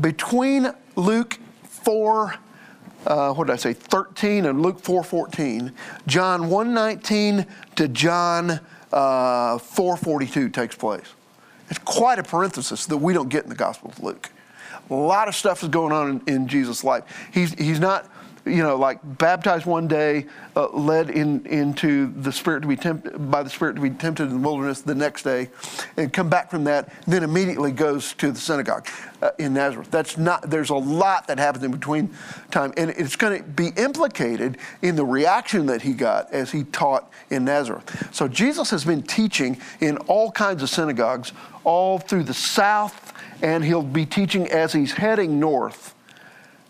between 0.00 0.72
Luke 0.94 1.38
4, 1.64 2.34
uh, 3.06 3.34
what 3.34 3.46
did 3.46 3.52
I 3.54 3.56
say, 3.56 3.72
13 3.72 4.46
and 4.46 4.62
Luke 4.62 4.80
4, 4.80 5.04
14, 5.04 5.72
John 6.06 6.48
119 6.50 7.46
to 7.76 7.88
John 7.88 8.60
uh, 8.92 9.58
4, 9.58 9.96
42 9.96 10.48
takes 10.48 10.74
place. 10.74 11.06
It's 11.68 11.78
quite 11.80 12.18
a 12.18 12.22
parenthesis 12.22 12.86
that 12.86 12.96
we 12.96 13.12
don't 13.12 13.28
get 13.28 13.44
in 13.44 13.48
the 13.48 13.56
Gospel 13.56 13.90
of 13.90 14.02
Luke. 14.02 14.30
A 14.90 14.94
lot 14.94 15.26
of 15.26 15.34
stuff 15.34 15.62
is 15.62 15.68
going 15.68 15.92
on 15.92 16.22
in, 16.26 16.34
in 16.34 16.48
Jesus' 16.48 16.84
life. 16.84 17.28
He's, 17.32 17.52
he's 17.54 17.80
not 17.80 18.08
you 18.46 18.62
know, 18.62 18.76
like 18.76 19.00
baptized 19.18 19.66
one 19.66 19.88
day, 19.88 20.26
uh, 20.54 20.68
led 20.68 21.10
in, 21.10 21.44
into 21.46 22.12
the 22.12 22.30
spirit 22.30 22.60
to 22.60 22.68
be 22.68 22.76
tempted 22.76 23.30
by 23.30 23.42
the 23.42 23.50
spirit 23.50 23.74
to 23.74 23.82
be 23.82 23.90
tempted 23.90 24.24
in 24.24 24.30
the 24.30 24.48
wilderness 24.48 24.80
the 24.82 24.94
next 24.94 25.24
day, 25.24 25.48
and 25.96 26.12
come 26.12 26.28
back 26.28 26.50
from 26.50 26.64
that, 26.64 26.92
then 27.06 27.24
immediately 27.24 27.72
goes 27.72 28.12
to 28.14 28.30
the 28.30 28.38
synagogue 28.38 28.86
uh, 29.20 29.30
in 29.38 29.52
Nazareth. 29.52 29.90
That's 29.90 30.16
not. 30.16 30.48
There's 30.48 30.70
a 30.70 30.76
lot 30.76 31.26
that 31.26 31.38
happens 31.38 31.64
in 31.64 31.72
between 31.72 32.14
time, 32.50 32.72
and 32.76 32.90
it's 32.90 33.16
going 33.16 33.42
to 33.42 33.44
be 33.48 33.70
implicated 33.76 34.58
in 34.80 34.94
the 34.94 35.04
reaction 35.04 35.66
that 35.66 35.82
he 35.82 35.92
got 35.92 36.32
as 36.32 36.52
he 36.52 36.64
taught 36.64 37.10
in 37.30 37.44
Nazareth. 37.44 38.14
So 38.14 38.28
Jesus 38.28 38.70
has 38.70 38.84
been 38.84 39.02
teaching 39.02 39.60
in 39.80 39.96
all 40.06 40.30
kinds 40.30 40.62
of 40.62 40.70
synagogues 40.70 41.32
all 41.64 41.98
through 41.98 42.22
the 42.22 42.34
south, 42.34 43.12
and 43.42 43.64
he'll 43.64 43.82
be 43.82 44.06
teaching 44.06 44.46
as 44.48 44.72
he's 44.72 44.92
heading 44.92 45.40
north 45.40 45.95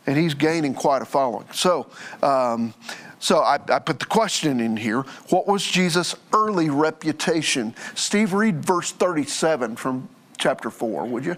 and 0.06 0.16
he's 0.16 0.34
gaining 0.34 0.74
quite 0.74 1.02
a 1.02 1.04
following. 1.04 1.46
So, 1.52 1.86
um, 2.22 2.74
so 3.18 3.40
I, 3.40 3.58
I, 3.68 3.78
put 3.78 3.98
the 3.98 4.06
question 4.06 4.60
in 4.60 4.76
here: 4.76 5.02
What 5.30 5.46
was 5.46 5.64
Jesus' 5.64 6.14
early 6.32 6.70
reputation? 6.70 7.74
Steve, 7.94 8.32
read 8.32 8.64
verse 8.64 8.92
thirty-seven 8.92 9.76
from 9.76 10.08
chapter 10.38 10.70
four, 10.70 11.06
would 11.06 11.24
you? 11.24 11.36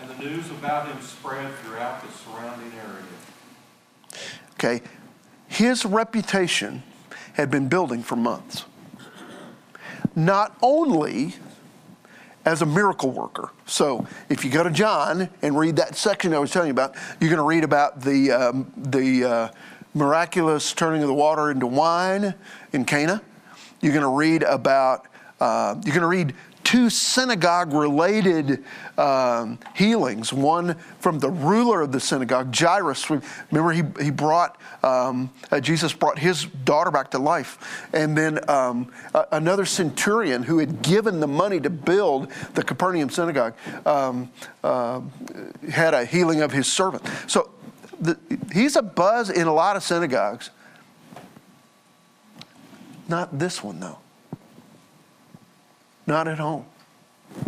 And 0.00 0.10
the 0.10 0.24
news 0.24 0.50
about 0.50 0.88
him 0.88 1.00
spread 1.00 1.52
throughout 1.56 2.02
the 2.02 2.12
surrounding 2.12 2.72
area. 2.78 3.04
Okay, 4.54 4.82
his 5.48 5.86
reputation 5.86 6.82
had 7.34 7.50
been 7.50 7.68
building 7.68 8.02
for 8.02 8.16
months. 8.16 8.64
Not 10.16 10.56
only 10.60 11.36
as 12.44 12.62
a 12.62 12.66
miracle 12.66 13.10
worker. 13.10 13.50
So 13.66 14.06
if 14.28 14.44
you 14.44 14.50
go 14.50 14.62
to 14.62 14.70
John 14.70 15.28
and 15.42 15.58
read 15.58 15.76
that 15.76 15.96
section 15.96 16.32
I 16.32 16.38
was 16.38 16.50
telling 16.50 16.68
you 16.68 16.72
about, 16.72 16.94
you're 17.20 17.30
going 17.30 17.38
to 17.38 17.46
read 17.46 17.64
about 17.64 18.00
the, 18.00 18.32
um, 18.32 18.72
the 18.76 19.24
uh, 19.24 19.48
miraculous 19.94 20.72
turning 20.72 21.02
of 21.02 21.08
the 21.08 21.14
water 21.14 21.50
into 21.50 21.66
wine 21.66 22.34
in 22.72 22.84
Cana. 22.84 23.22
You're 23.80 23.92
going 23.92 24.04
to 24.04 24.16
read 24.16 24.42
about, 24.42 25.06
uh, 25.40 25.74
you're 25.84 25.94
going 25.94 26.02
to 26.02 26.06
read 26.06 26.34
two 26.70 26.88
synagogue 26.88 27.72
related 27.72 28.62
um, 28.96 29.58
healings. 29.74 30.32
One 30.32 30.76
from 31.00 31.18
the 31.18 31.28
ruler 31.28 31.80
of 31.80 31.90
the 31.90 31.98
synagogue, 31.98 32.54
Jairus. 32.54 33.10
Remember, 33.10 33.72
he, 33.72 33.82
he 34.00 34.12
brought, 34.12 34.56
um, 34.84 35.32
uh, 35.50 35.58
Jesus 35.58 35.92
brought 35.92 36.16
his 36.16 36.44
daughter 36.44 36.92
back 36.92 37.10
to 37.10 37.18
life. 37.18 37.90
And 37.92 38.16
then 38.16 38.48
um, 38.48 38.92
another 39.32 39.64
centurion 39.64 40.44
who 40.44 40.58
had 40.58 40.80
given 40.80 41.18
the 41.18 41.26
money 41.26 41.58
to 41.58 41.70
build 41.70 42.30
the 42.54 42.62
Capernaum 42.62 43.10
synagogue 43.10 43.54
um, 43.84 44.30
uh, 44.62 45.00
had 45.72 45.92
a 45.92 46.04
healing 46.04 46.40
of 46.40 46.52
his 46.52 46.68
servant. 46.68 47.04
So 47.26 47.50
the, 48.00 48.16
he's 48.52 48.76
a 48.76 48.82
buzz 48.82 49.28
in 49.28 49.48
a 49.48 49.52
lot 49.52 49.74
of 49.74 49.82
synagogues. 49.82 50.50
Not 53.08 53.40
this 53.40 53.60
one, 53.60 53.80
though 53.80 53.98
not 56.10 56.28
at 56.28 56.38
home. 56.38 56.66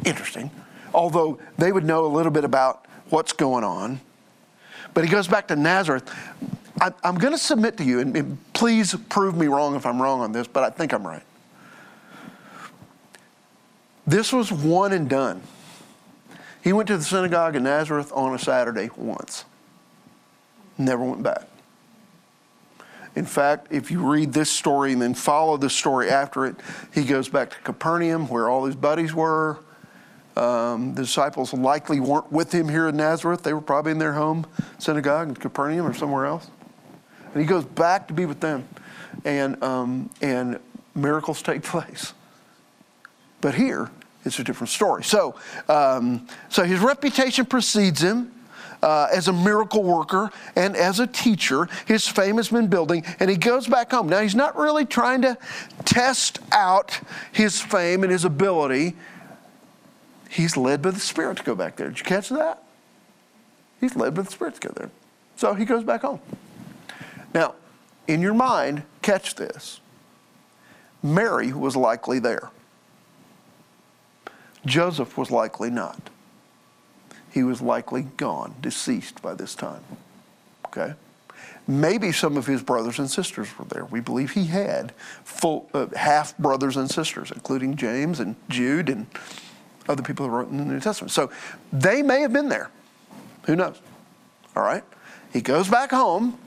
Interesting. 0.07 0.51
Although 0.95 1.39
they 1.59 1.73
would 1.73 1.85
know 1.85 2.07
a 2.07 2.13
little 2.17 2.33
bit 2.33 2.45
about 2.45 2.87
what's 3.11 3.33
going 3.33 3.65
on. 3.65 4.01
But 4.95 5.05
he 5.05 5.11
goes 5.11 5.27
back 5.27 5.49
to 5.49 5.57
Nazareth. 5.57 6.11
I, 6.81 6.93
am 7.05 7.17
going 7.19 7.33
to 7.33 7.39
submit 7.39 7.77
to 7.79 7.85
you, 7.85 7.99
and, 8.01 8.17
and 8.17 8.53
please 8.55 8.95
prove 9.09 9.37
me 9.37 9.49
wrong 9.49 9.75
if 9.75 9.85
I'm 9.85 10.01
wrong 10.01 10.21
on 10.21 10.33
this, 10.33 10.47
but 10.47 10.63
I 10.63 10.71
think 10.71 10.93
I'm 10.93 11.07
right. 11.07 11.23
This 14.07 14.33
was 14.33 14.51
one 14.51 14.93
and 14.93 15.09
done. 15.09 15.43
He 16.63 16.73
went 16.73 16.87
to 16.89 16.97
the 16.97 17.05
synagogue 17.05 17.57
in 17.57 17.65
Nazareth 17.65 18.13
on 18.15 18.35
a 18.35 18.39
Saturday 18.39 18.91
once, 18.97 19.45
never 20.79 21.03
went 21.05 21.23
back. 21.23 21.49
In 23.15 23.27
fact, 23.27 23.69
if 23.71 23.91
you 23.91 24.01
read 24.01 24.33
this 24.33 24.51
story 24.51 24.93
and 24.93 25.03
then 25.03 25.15
follow 25.15 25.57
the 25.57 25.69
story 25.69 26.09
after 26.09 26.47
it, 26.47 26.57
he 26.95 27.05
goes 27.05 27.29
back 27.29 27.51
to 27.51 27.59
Capernaum 27.59 28.29
where 28.29 28.49
all 28.49 28.65
his 28.65 28.77
buddies 28.77 29.13
were. 29.13 29.59
Um, 30.35 30.95
the 30.95 31.03
disciples 31.03 31.53
likely 31.53 32.01
weren't 32.01 32.33
with 32.33 32.53
him 32.53 32.69
here 32.69 32.89
in 32.89 32.97
Nazareth. 32.97 33.43
They 33.43 33.53
were 33.53 33.61
probably 33.61 33.93
in 33.93 33.99
their 33.99 34.15
home 34.15 34.47
synagogue 34.79 35.29
in 35.29 35.35
Capernaum 35.37 35.87
or 35.87 35.93
somewhere 35.93 36.25
else. 36.25 36.49
And 37.35 37.43
he 37.43 37.47
goes 37.47 37.65
back 37.65 38.09
to 38.09 38.15
be 38.15 38.25
with 38.25 38.41
them. 38.41 38.67
And, 39.27 39.63
um, 39.63 40.09
and 40.23 40.59
miracles 40.95 41.43
take 41.43 41.63
place. 41.63 42.15
But 43.43 43.55
here, 43.55 43.91
it's 44.25 44.39
a 44.39 44.45
different 44.45 44.71
story. 44.71 45.05
So, 45.05 45.35
um, 45.69 46.27
so 46.49 46.65
his 46.65 46.81
reputation 46.81 47.45
precedes 47.45 48.01
him 48.01 48.33
uh, 48.83 49.09
as 49.13 49.29
a 49.29 49.33
miracle 49.33 49.83
worker 49.83 50.31
and 50.57 50.77
as 50.77 51.01
a 51.01 51.07
teacher. 51.07 51.69
His 51.87 52.07
fame 52.07 52.37
has 52.37 52.49
been 52.49 52.67
building, 52.67 53.05
and 53.21 53.31
he 53.31 53.37
goes 53.37 53.67
back 53.67 53.93
home. 53.93 54.09
Now, 54.09 54.21
he's 54.21 54.35
not 54.35 54.57
really 54.57 54.85
trying 54.85 55.23
to 55.23 55.39
test 55.85 56.41
out 56.51 57.01
his 57.33 57.61
fame 57.61 58.03
and 58.03 58.13
his 58.13 58.25
ability. 58.25 58.97
He's 60.29 60.57
led 60.57 60.83
by 60.83 60.91
the 60.91 61.01
Spirit 61.01 61.39
to 61.39 61.43
go 61.43 61.55
back 61.55 61.77
there. 61.77 61.89
Did 61.89 61.99
you 61.99 62.05
catch 62.05 62.29
that? 62.31 62.63
He's 63.81 63.97
led 63.97 64.15
by 64.15 64.23
the 64.23 64.31
Spirit 64.31 64.55
to 64.57 64.69
go 64.69 64.75
there. 64.75 64.91
So 65.37 65.55
he 65.55 65.65
goes 65.65 65.85
back 65.85 66.03
home. 66.03 66.21
Now, 67.35 67.55
in 68.09 68.21
your 68.21 68.35
mind, 68.35 68.83
catch 69.03 69.35
this. 69.35 69.81
Mary 71.03 71.53
was 71.53 71.77
likely 71.77 72.19
there. 72.19 72.51
Joseph 74.65 75.19
was 75.19 75.31
likely 75.31 75.71
not 75.71 76.12
he 77.33 77.43
was 77.43 77.63
likely 77.63 78.03
gone, 78.03 78.55
deceased 78.61 79.23
by 79.23 79.35
this 79.35 79.55
time. 79.55 79.83
Okay? 80.67 80.95
Maybe 81.67 82.13
some 82.13 82.37
of 82.37 82.47
his 82.47 82.63
brothers 82.63 82.99
and 82.99 83.11
sisters 83.11 83.49
were 83.59 83.65
there. 83.65 83.85
We 83.87 84.01
believe 84.01 84.33
he 84.33 84.47
had 84.47 84.93
full 85.25 85.71
uh, 85.73 85.87
half 85.97 86.37
brothers 86.37 86.77
and 86.77 86.91
sisters, 86.91 87.31
including 87.31 87.77
James 87.77 88.21
and 88.21 88.37
Jude 88.49 88.89
and 88.89 89.07
other 89.89 90.03
people 90.03 90.27
who 90.27 90.33
wrote 90.33 90.51
in 90.51 90.59
the 90.59 90.65
New 90.65 90.81
Testament. 90.81 91.11
So 91.11 91.31
they 91.73 92.03
may 92.03 92.21
have 92.21 92.33
been 92.33 92.49
there. 92.49 92.71
Who 93.47 93.57
knows? 93.57 93.81
All 94.55 94.63
right? 94.63 94.85
He 95.33 95.41
goes 95.41 95.69
back 95.69 95.91
home. 95.91 96.39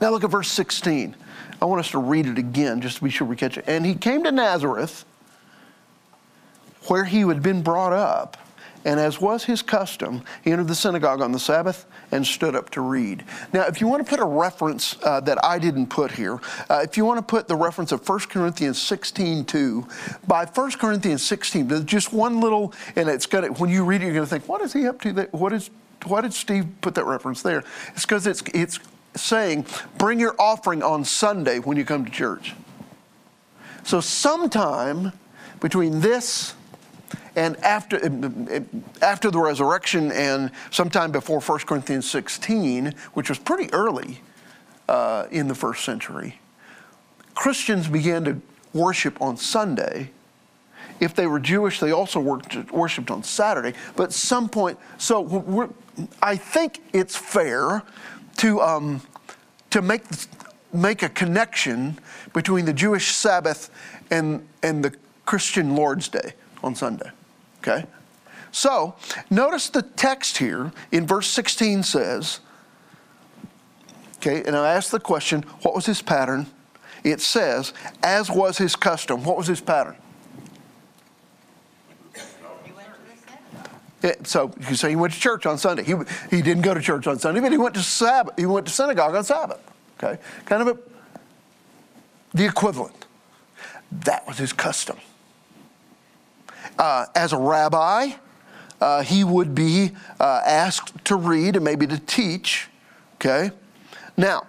Now 0.00 0.10
look 0.10 0.24
at 0.24 0.30
verse 0.30 0.48
16. 0.48 1.14
I 1.60 1.64
want 1.64 1.80
us 1.80 1.90
to 1.90 1.98
read 1.98 2.26
it 2.26 2.38
again 2.38 2.80
just 2.80 2.98
to 2.98 3.04
be 3.04 3.10
sure 3.10 3.26
we 3.26 3.36
catch 3.36 3.58
it. 3.58 3.64
And 3.66 3.84
he 3.84 3.94
came 3.94 4.24
to 4.24 4.32
Nazareth, 4.32 5.04
where 6.86 7.04
he 7.04 7.20
had 7.20 7.42
been 7.42 7.62
brought 7.62 7.92
up. 7.92 8.36
And 8.84 9.00
as 9.00 9.20
was 9.20 9.44
his 9.44 9.60
custom, 9.60 10.22
he 10.42 10.52
entered 10.52 10.68
the 10.68 10.74
synagogue 10.74 11.20
on 11.20 11.32
the 11.32 11.38
Sabbath 11.38 11.86
and 12.12 12.26
stood 12.26 12.54
up 12.54 12.70
to 12.70 12.80
read. 12.80 13.24
Now, 13.52 13.66
if 13.66 13.80
you 13.80 13.88
want 13.88 14.04
to 14.04 14.08
put 14.08 14.20
a 14.20 14.24
reference 14.24 14.96
uh, 15.02 15.20
that 15.20 15.44
I 15.44 15.58
didn't 15.58 15.88
put 15.88 16.12
here, 16.12 16.40
uh, 16.70 16.80
if 16.82 16.96
you 16.96 17.04
want 17.04 17.18
to 17.18 17.22
put 17.22 17.48
the 17.48 17.56
reference 17.56 17.92
of 17.92 18.08
1 18.08 18.20
Corinthians 18.20 18.80
16 18.80 19.44
2, 19.44 19.86
by 20.26 20.44
1 20.44 20.70
Corinthians 20.72 21.22
16, 21.22 21.68
there's 21.68 21.84
just 21.84 22.12
one 22.12 22.40
little, 22.40 22.72
and 22.96 23.08
it's 23.08 23.26
to, 23.26 23.48
when 23.58 23.70
you 23.70 23.84
read 23.84 24.02
it, 24.02 24.06
you're 24.06 24.14
going 24.14 24.26
to 24.26 24.30
think, 24.30 24.48
what 24.48 24.62
is 24.62 24.72
he 24.72 24.86
up 24.86 25.00
to? 25.02 25.12
That, 25.12 25.32
what 25.32 25.52
is, 25.52 25.70
why 26.06 26.20
did 26.20 26.32
Steve 26.32 26.66
put 26.80 26.94
that 26.94 27.04
reference 27.04 27.42
there? 27.42 27.64
It's 27.88 28.04
because 28.04 28.26
it's, 28.26 28.42
it's 28.54 28.78
saying, 29.16 29.66
bring 29.96 30.20
your 30.20 30.34
offering 30.38 30.82
on 30.82 31.04
Sunday 31.04 31.58
when 31.58 31.76
you 31.76 31.84
come 31.84 32.04
to 32.04 32.10
church. 32.10 32.54
So, 33.82 34.00
sometime 34.00 35.12
between 35.60 36.00
this 36.00 36.54
and 37.38 37.56
after, 37.58 37.98
after 39.00 39.30
the 39.30 39.38
resurrection 39.38 40.10
and 40.10 40.50
sometime 40.72 41.12
before 41.12 41.40
1 41.40 41.60
Corinthians 41.60 42.10
16, 42.10 42.92
which 43.14 43.28
was 43.28 43.38
pretty 43.38 43.72
early 43.72 44.20
uh, 44.88 45.26
in 45.30 45.46
the 45.46 45.54
first 45.54 45.84
century, 45.84 46.40
Christians 47.36 47.86
began 47.86 48.24
to 48.24 48.40
worship 48.74 49.22
on 49.22 49.36
Sunday. 49.36 50.10
If 50.98 51.14
they 51.14 51.28
were 51.28 51.38
Jewish, 51.38 51.78
they 51.78 51.92
also 51.92 52.18
worshiped 52.18 53.12
on 53.12 53.22
Saturday. 53.22 53.74
But 53.94 54.12
some 54.12 54.48
point, 54.48 54.76
so 54.98 55.72
I 56.20 56.34
think 56.34 56.82
it's 56.92 57.14
fair 57.14 57.84
to, 58.38 58.60
um, 58.60 59.00
to 59.70 59.80
make, 59.80 60.02
make 60.72 61.04
a 61.04 61.08
connection 61.08 62.00
between 62.34 62.64
the 62.64 62.72
Jewish 62.72 63.12
Sabbath 63.12 63.70
and, 64.10 64.44
and 64.64 64.84
the 64.84 64.92
Christian 65.24 65.76
Lord's 65.76 66.08
Day 66.08 66.32
on 66.64 66.74
Sunday. 66.74 67.12
Okay? 67.60 67.84
So, 68.50 68.94
notice 69.30 69.68
the 69.68 69.82
text 69.82 70.38
here 70.38 70.72
in 70.90 71.06
verse 71.06 71.28
16 71.28 71.82
says, 71.82 72.40
okay, 74.16 74.42
and 74.44 74.56
I 74.56 74.72
asked 74.72 74.90
the 74.90 75.00
question, 75.00 75.42
what 75.62 75.74
was 75.74 75.86
his 75.86 76.00
pattern? 76.00 76.46
It 77.04 77.20
says, 77.20 77.72
as 78.02 78.30
was 78.30 78.58
his 78.58 78.74
custom. 78.74 79.22
What 79.24 79.36
was 79.36 79.46
his 79.46 79.60
pattern? 79.60 79.96
Yeah, 84.02 84.14
so 84.22 84.52
you 84.68 84.76
say 84.76 84.90
he 84.90 84.96
went 84.96 85.12
to 85.12 85.18
church 85.18 85.44
on 85.44 85.58
Sunday. 85.58 85.82
He, 85.82 85.94
he 86.30 86.40
didn't 86.40 86.62
go 86.62 86.72
to 86.72 86.80
church 86.80 87.08
on 87.08 87.18
Sunday, 87.18 87.40
but 87.40 87.50
he 87.50 87.58
went 87.58 87.74
to 87.74 87.82
Sabbath. 87.82 88.34
He 88.38 88.46
went 88.46 88.66
to 88.66 88.72
synagogue 88.72 89.14
on 89.14 89.24
Sabbath. 89.24 89.60
Okay, 89.98 90.20
kind 90.44 90.62
of 90.62 90.68
a, 90.68 90.78
the 92.32 92.46
equivalent. 92.46 93.06
That 93.90 94.24
was 94.26 94.38
his 94.38 94.52
custom 94.52 94.98
uh, 96.78 97.06
as 97.14 97.32
a 97.32 97.38
rabbi, 97.38 98.12
uh, 98.80 99.02
he 99.02 99.24
would 99.24 99.54
be 99.54 99.92
uh, 100.20 100.42
asked 100.46 101.04
to 101.04 101.16
read 101.16 101.56
and 101.56 101.64
maybe 101.64 101.86
to 101.86 101.98
teach. 101.98 102.68
Okay? 103.16 103.50
Now, 104.16 104.46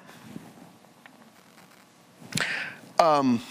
um, 3.00 3.41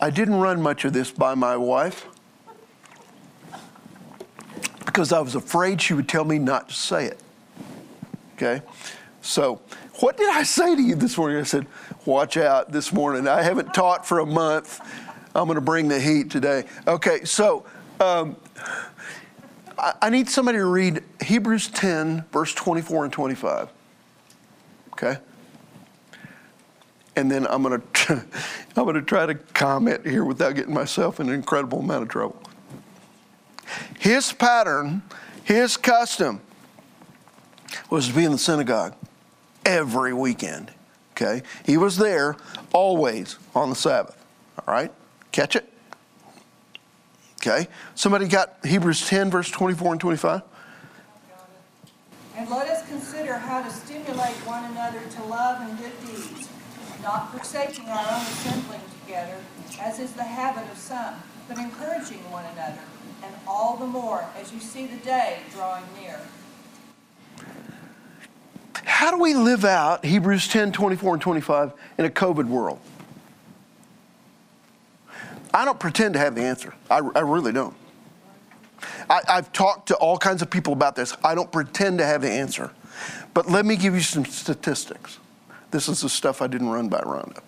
I 0.00 0.10
didn't 0.10 0.36
run 0.36 0.62
much 0.62 0.84
of 0.84 0.92
this 0.92 1.10
by 1.10 1.34
my 1.34 1.56
wife 1.56 2.06
because 4.86 5.12
I 5.12 5.20
was 5.20 5.34
afraid 5.34 5.82
she 5.82 5.94
would 5.94 6.08
tell 6.08 6.24
me 6.24 6.38
not 6.38 6.68
to 6.70 6.74
say 6.74 7.06
it. 7.06 7.20
Okay? 8.34 8.62
So, 9.20 9.60
what 10.00 10.16
did 10.16 10.30
I 10.30 10.44
say 10.44 10.74
to 10.74 10.82
you 10.82 10.94
this 10.94 11.18
morning? 11.18 11.38
I 11.38 11.42
said, 11.42 11.66
Watch 12.10 12.36
out 12.36 12.72
this 12.72 12.92
morning. 12.92 13.28
I 13.28 13.40
haven't 13.40 13.72
taught 13.72 14.04
for 14.04 14.18
a 14.18 14.26
month. 14.26 14.80
I'm 15.32 15.44
going 15.44 15.54
to 15.54 15.60
bring 15.60 15.86
the 15.86 16.00
heat 16.00 16.28
today. 16.28 16.64
Okay, 16.88 17.22
so 17.22 17.64
um, 18.00 18.34
I, 19.78 19.94
I 20.02 20.10
need 20.10 20.28
somebody 20.28 20.58
to 20.58 20.64
read 20.64 21.04
Hebrews 21.22 21.68
10, 21.68 22.24
verse 22.32 22.52
24 22.52 23.04
and 23.04 23.12
25. 23.12 23.68
Okay? 24.92 25.18
And 27.14 27.30
then 27.30 27.46
I'm 27.46 27.62
going 27.62 27.80
to 27.92 28.24
I'm 28.76 28.82
going 28.82 28.96
to 28.96 29.02
try 29.02 29.26
to 29.26 29.36
comment 29.36 30.04
here 30.04 30.24
without 30.24 30.56
getting 30.56 30.74
myself 30.74 31.20
in 31.20 31.28
an 31.28 31.34
incredible 31.36 31.78
amount 31.78 32.02
of 32.02 32.08
trouble. 32.08 32.42
His 34.00 34.32
pattern, 34.32 35.02
his 35.44 35.76
custom 35.76 36.40
was 37.88 38.08
to 38.08 38.14
be 38.16 38.24
in 38.24 38.32
the 38.32 38.38
synagogue 38.38 38.96
every 39.64 40.12
weekend. 40.12 40.72
Okay? 41.20 41.42
He 41.66 41.76
was 41.76 41.98
there 41.98 42.36
always 42.72 43.36
on 43.54 43.70
the 43.70 43.76
Sabbath. 43.76 44.16
All 44.66 44.72
right? 44.74 44.92
Catch 45.32 45.56
it? 45.56 45.70
Okay? 47.36 47.68
Somebody 47.94 48.26
got 48.26 48.56
Hebrews 48.64 49.06
10, 49.06 49.30
verse 49.30 49.50
24 49.50 49.92
and 49.92 50.00
25? 50.00 50.42
And 52.36 52.48
let 52.48 52.68
us 52.68 52.88
consider 52.88 53.34
how 53.34 53.62
to 53.62 53.70
stimulate 53.70 54.34
one 54.46 54.64
another 54.70 55.00
to 55.16 55.24
love 55.24 55.60
and 55.60 55.78
good 55.78 55.92
deeds, 56.06 56.48
not 57.02 57.30
forsaking 57.32 57.86
our 57.86 57.98
own 57.98 58.22
assembling 58.22 58.80
together, 59.02 59.36
as 59.78 59.98
is 59.98 60.12
the 60.12 60.22
habit 60.22 60.70
of 60.70 60.78
some, 60.78 61.14
but 61.48 61.58
encouraging 61.58 62.18
one 62.30 62.46
another, 62.54 62.80
and 63.22 63.34
all 63.46 63.76
the 63.76 63.86
more 63.86 64.24
as 64.40 64.52
you 64.52 64.60
see 64.60 64.86
the 64.86 64.96
day 64.98 65.40
drawing 65.52 65.84
near. 66.00 66.18
How 68.84 69.10
do 69.10 69.18
we 69.18 69.34
live 69.34 69.64
out 69.64 70.04
Hebrews 70.04 70.48
10, 70.48 70.72
24, 70.72 71.14
and 71.14 71.22
25 71.22 71.72
in 71.98 72.04
a 72.04 72.10
COVID 72.10 72.46
world? 72.46 72.80
I 75.52 75.64
don't 75.64 75.80
pretend 75.80 76.14
to 76.14 76.20
have 76.20 76.34
the 76.34 76.42
answer. 76.42 76.74
I, 76.90 76.98
I 76.98 77.20
really 77.20 77.52
don't. 77.52 77.74
I, 79.08 79.20
I've 79.28 79.52
talked 79.52 79.88
to 79.88 79.96
all 79.96 80.16
kinds 80.16 80.42
of 80.42 80.50
people 80.50 80.72
about 80.72 80.94
this. 80.94 81.16
I 81.24 81.34
don't 81.34 81.50
pretend 81.50 81.98
to 81.98 82.06
have 82.06 82.22
the 82.22 82.30
answer. 82.30 82.70
But 83.34 83.50
let 83.50 83.66
me 83.66 83.76
give 83.76 83.94
you 83.94 84.00
some 84.00 84.24
statistics. 84.24 85.18
This 85.70 85.88
is 85.88 86.00
the 86.00 86.08
stuff 86.08 86.42
I 86.42 86.46
didn't 86.46 86.68
run 86.68 86.88
by 86.88 87.00
Rhonda. 87.00 87.40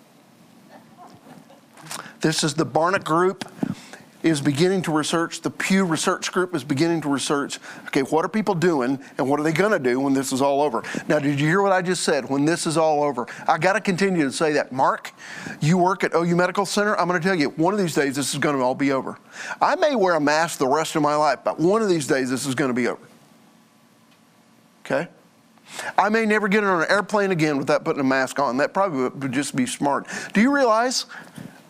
This 2.21 2.43
is 2.43 2.53
the 2.53 2.65
Barna 2.65 3.03
Group 3.03 3.45
is 4.23 4.39
beginning 4.39 4.81
to 4.83 4.91
research, 4.91 5.41
the 5.41 5.49
Pew 5.49 5.83
Research 5.83 6.31
Group 6.31 6.55
is 6.55 6.63
beginning 6.63 7.01
to 7.01 7.09
research, 7.09 7.59
okay, 7.87 8.01
what 8.03 8.23
are 8.23 8.29
people 8.29 8.55
doing 8.55 8.97
and 9.17 9.29
what 9.29 9.39
are 9.39 9.43
they 9.43 9.51
to 9.71 9.79
do 9.79 9.99
when 9.99 10.13
this 10.13 10.31
is 10.31 10.41
all 10.41 10.61
over? 10.61 10.81
Now, 11.07 11.19
did 11.19 11.39
you 11.39 11.47
hear 11.47 11.61
what 11.61 11.73
I 11.73 11.81
just 11.81 12.03
said? 12.03 12.29
When 12.29 12.45
this 12.45 12.65
is 12.65 12.77
all 12.77 13.03
over, 13.03 13.27
I 13.47 13.57
got 13.57 13.73
to 13.73 13.81
continue 13.81 14.23
to 14.23 14.31
say 14.31 14.53
that. 14.53 14.71
Mark, 14.71 15.11
you 15.61 15.77
work 15.77 16.03
at 16.03 16.15
OU 16.15 16.35
Medical 16.35 16.65
Center. 16.65 16.97
I'm 16.97 17.07
to 17.21 17.27
tell 17.27 17.37
you, 17.37 17.49
one 17.49 17.73
of 17.73 17.79
these 17.79 17.93
days 17.93 18.15
this 18.15 18.33
is 18.33 18.39
to 18.55 18.63
all 18.63 18.75
be 18.75 18.91
over. 18.93 19.17
I 19.61 19.75
may 19.75 19.95
wear 19.95 20.15
a 20.15 20.21
mask 20.21 20.57
the 20.57 20.67
rest 20.67 20.95
of 20.95 21.01
my 21.01 21.15
life, 21.15 21.39
but 21.43 21.59
one 21.59 21.81
of 21.81 21.89
these 21.89 22.07
days 22.07 22.29
this 22.29 22.45
is 22.45 22.55
to 22.69 22.73
be 22.73 22.87
over. 22.87 23.01
Okay? 24.85 25.07
I 25.97 26.09
may 26.09 26.25
never 26.25 26.47
get 26.47 26.63
on 26.63 26.81
an 26.81 26.89
airplane 26.89 27.31
again 27.31 27.57
without 27.57 27.83
putting 27.83 27.99
a 27.99 28.05
mask 28.05 28.39
on. 28.39 28.57
That 28.57 28.73
probably 28.73 29.09
would 29.09 29.31
just 29.31 29.55
be 29.55 29.65
smart. 29.65 30.07
Do 30.33 30.41
you 30.41 30.53
realize 30.53 31.05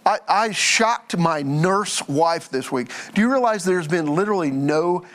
I, 0.05 0.19
I, 0.27 0.51
shocked 0.51 1.17
my 1.17 1.41
nurse 1.41 2.07
wife 2.07 2.49
this 2.49 2.71
week. 2.71 2.89
Do 3.13 3.21
you 3.21 3.31
realize 3.31 3.63
there's 3.63 3.87
been 3.87 4.15
literally 4.15 4.51
no 4.51 5.05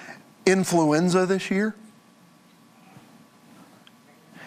influenza 0.46 1.26
this 1.26 1.50
year? 1.50 1.74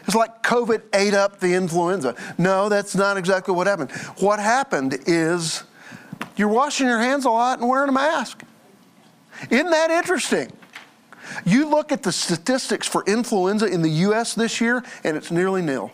It's 0.06 0.16
like 0.16 0.42
COVID 0.42 0.82
ate 0.94 1.14
up 1.14 1.40
the 1.40 1.54
influenza. 1.54 2.16
No, 2.38 2.70
that's 2.70 2.96
not 2.96 3.18
exactly 3.18 3.54
what 3.54 3.68
happened. 3.68 3.92
What 4.18 4.40
happened 4.40 4.98
is 5.06 5.64
you're 6.36 6.48
washing 6.48 6.88
your 6.88 7.00
hands 7.00 7.26
a 7.26 7.30
lot 7.30 7.60
and 7.60 7.70
wearing 7.70 7.90
a 7.90 7.94
mask. 7.94 8.44
Isn't 9.50 9.70
that 9.70 9.92
interesting? 9.92 10.52
You 11.46 11.70
look 11.70 11.92
at 11.92 12.04
the 12.04 12.12
statistics 12.12 12.88
for 12.88 13.04
influenza 13.06 13.68
in 13.68 13.82
the 13.82 13.90
US 13.90 14.34
this 14.34 14.60
year, 14.60 14.84
and 15.04 15.16
it's 15.16 15.32
nearly 15.32 15.62
nil. 15.62 15.92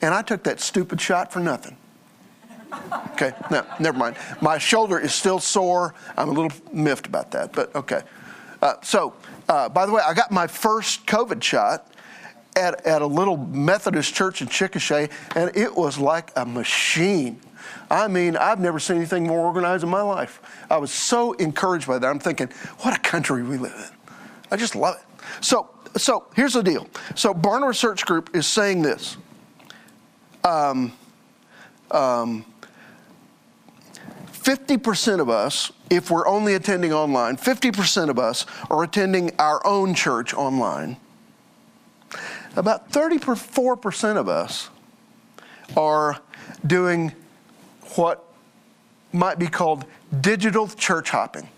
And 0.00 0.12
I 0.12 0.22
took 0.22 0.42
that 0.42 0.60
stupid 0.60 1.00
shot 1.00 1.32
for 1.32 1.40
nothing. 1.40 1.76
Okay, 3.12 3.32
no, 3.50 3.64
never 3.78 3.98
mind. 3.98 4.16
My 4.40 4.58
shoulder 4.58 4.98
is 4.98 5.14
still 5.14 5.38
sore. 5.38 5.94
I'm 6.16 6.28
a 6.28 6.32
little 6.32 6.52
miffed 6.72 7.06
about 7.06 7.30
that, 7.32 7.52
but 7.52 7.74
okay. 7.74 8.02
Uh, 8.60 8.74
so, 8.82 9.14
uh, 9.48 9.68
by 9.68 9.86
the 9.86 9.92
way, 9.92 10.02
I 10.06 10.14
got 10.14 10.30
my 10.30 10.46
first 10.46 11.06
COVID 11.06 11.42
shot 11.42 11.92
at, 12.56 12.86
at 12.86 13.02
a 13.02 13.06
little 13.06 13.36
Methodist 13.36 14.14
church 14.14 14.40
in 14.40 14.48
Chickasha, 14.48 15.10
and 15.34 15.56
it 15.56 15.74
was 15.74 15.98
like 15.98 16.30
a 16.36 16.46
machine. 16.46 17.40
I 17.90 18.08
mean, 18.08 18.36
I've 18.36 18.60
never 18.60 18.78
seen 18.78 18.96
anything 18.96 19.26
more 19.26 19.40
organized 19.40 19.84
in 19.84 19.90
my 19.90 20.02
life. 20.02 20.40
I 20.70 20.78
was 20.78 20.92
so 20.92 21.32
encouraged 21.34 21.86
by 21.86 21.98
that. 21.98 22.06
I'm 22.06 22.18
thinking, 22.18 22.48
what 22.80 22.96
a 22.96 23.00
country 23.00 23.42
we 23.42 23.56
live 23.56 23.74
in. 23.74 24.14
I 24.50 24.56
just 24.56 24.76
love 24.76 24.96
it. 24.96 25.44
So, 25.44 25.70
so 25.96 26.26
here's 26.34 26.54
the 26.54 26.62
deal. 26.62 26.88
So, 27.14 27.34
Barna 27.34 27.68
Research 27.68 28.06
Group 28.06 28.34
is 28.34 28.46
saying 28.46 28.82
this. 28.82 29.16
Um, 30.44 30.92
um, 31.90 32.44
50% 34.42 35.20
of 35.20 35.28
us, 35.28 35.70
if 35.88 36.10
we're 36.10 36.26
only 36.26 36.54
attending 36.54 36.92
online, 36.92 37.36
50% 37.36 38.08
of 38.08 38.18
us 38.18 38.44
are 38.70 38.82
attending 38.82 39.30
our 39.38 39.64
own 39.64 39.94
church 39.94 40.34
online. 40.34 40.96
About 42.56 42.90
34% 42.90 44.16
of 44.16 44.28
us 44.28 44.68
are 45.76 46.20
doing 46.66 47.12
what 47.94 48.24
might 49.12 49.38
be 49.38 49.46
called 49.46 49.84
digital 50.20 50.66
church 50.68 51.10
hopping. 51.10 51.48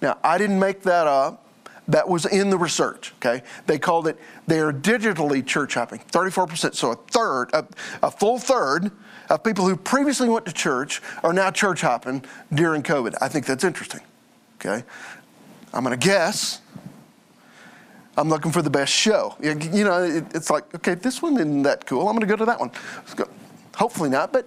Now, 0.00 0.18
I 0.24 0.38
didn't 0.38 0.58
make 0.58 0.82
that 0.82 1.06
up. 1.06 1.38
That 1.88 2.08
was 2.08 2.26
in 2.26 2.50
the 2.50 2.58
research, 2.58 3.12
okay? 3.16 3.42
They 3.66 3.78
called 3.78 4.06
it, 4.06 4.16
they 4.46 4.60
are 4.60 4.72
digitally 4.72 5.44
church 5.44 5.74
hopping, 5.74 5.98
34%. 5.98 6.74
So 6.74 6.92
a 6.92 6.94
third, 6.94 7.50
a, 7.52 7.66
a 8.04 8.10
full 8.10 8.38
third 8.38 8.92
of 9.28 9.42
people 9.42 9.68
who 9.68 9.76
previously 9.76 10.28
went 10.28 10.46
to 10.46 10.52
church 10.52 11.00
are 11.22 11.32
now 11.32 11.50
church 11.50 11.80
hopping 11.80 12.24
during 12.52 12.82
COVID. 12.82 13.14
I 13.20 13.28
think 13.28 13.46
that's 13.46 13.64
interesting, 13.64 14.00
okay? 14.56 14.84
I'm 15.72 15.82
gonna 15.82 15.96
guess. 15.96 16.60
I'm 18.16 18.28
looking 18.28 18.52
for 18.52 18.60
the 18.60 18.70
best 18.70 18.92
show. 18.92 19.36
You 19.40 19.84
know, 19.84 20.02
it's 20.34 20.50
like, 20.50 20.74
okay, 20.74 20.94
this 20.94 21.22
one 21.22 21.34
isn't 21.36 21.62
that 21.62 21.86
cool. 21.86 22.08
I'm 22.08 22.14
gonna 22.14 22.26
go 22.26 22.36
to 22.36 22.44
that 22.44 22.60
one. 22.60 22.70
Hopefully 23.74 24.10
not, 24.10 24.32
but 24.32 24.46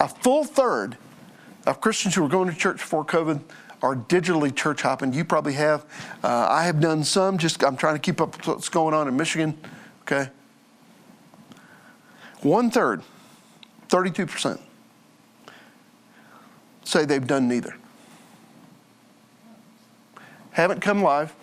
a 0.00 0.08
full 0.08 0.44
third 0.44 0.96
of 1.66 1.80
Christians 1.80 2.16
who 2.16 2.22
were 2.22 2.28
going 2.28 2.48
to 2.50 2.56
church 2.56 2.78
before 2.78 3.04
COVID 3.04 3.40
are 3.82 3.96
digitally 3.96 4.54
church 4.54 4.82
hopping. 4.82 5.12
You 5.12 5.24
probably 5.24 5.54
have. 5.54 5.84
Uh, 6.22 6.46
I 6.48 6.64
have 6.64 6.80
done 6.80 7.04
some. 7.04 7.38
Just 7.38 7.62
I'm 7.62 7.76
trying 7.76 7.94
to 7.94 8.00
keep 8.00 8.20
up 8.20 8.36
with 8.36 8.46
what's 8.46 8.68
going 8.68 8.94
on 8.94 9.08
in 9.08 9.16
Michigan. 9.16 9.56
Okay. 10.02 10.28
One 12.42 12.70
third, 12.70 13.02
32 13.92 14.24
percent, 14.24 14.58
say 16.82 17.04
they've 17.04 17.26
done 17.26 17.46
neither. 17.46 17.76
Haven't 20.52 20.80
come 20.80 21.02
live. 21.02 21.34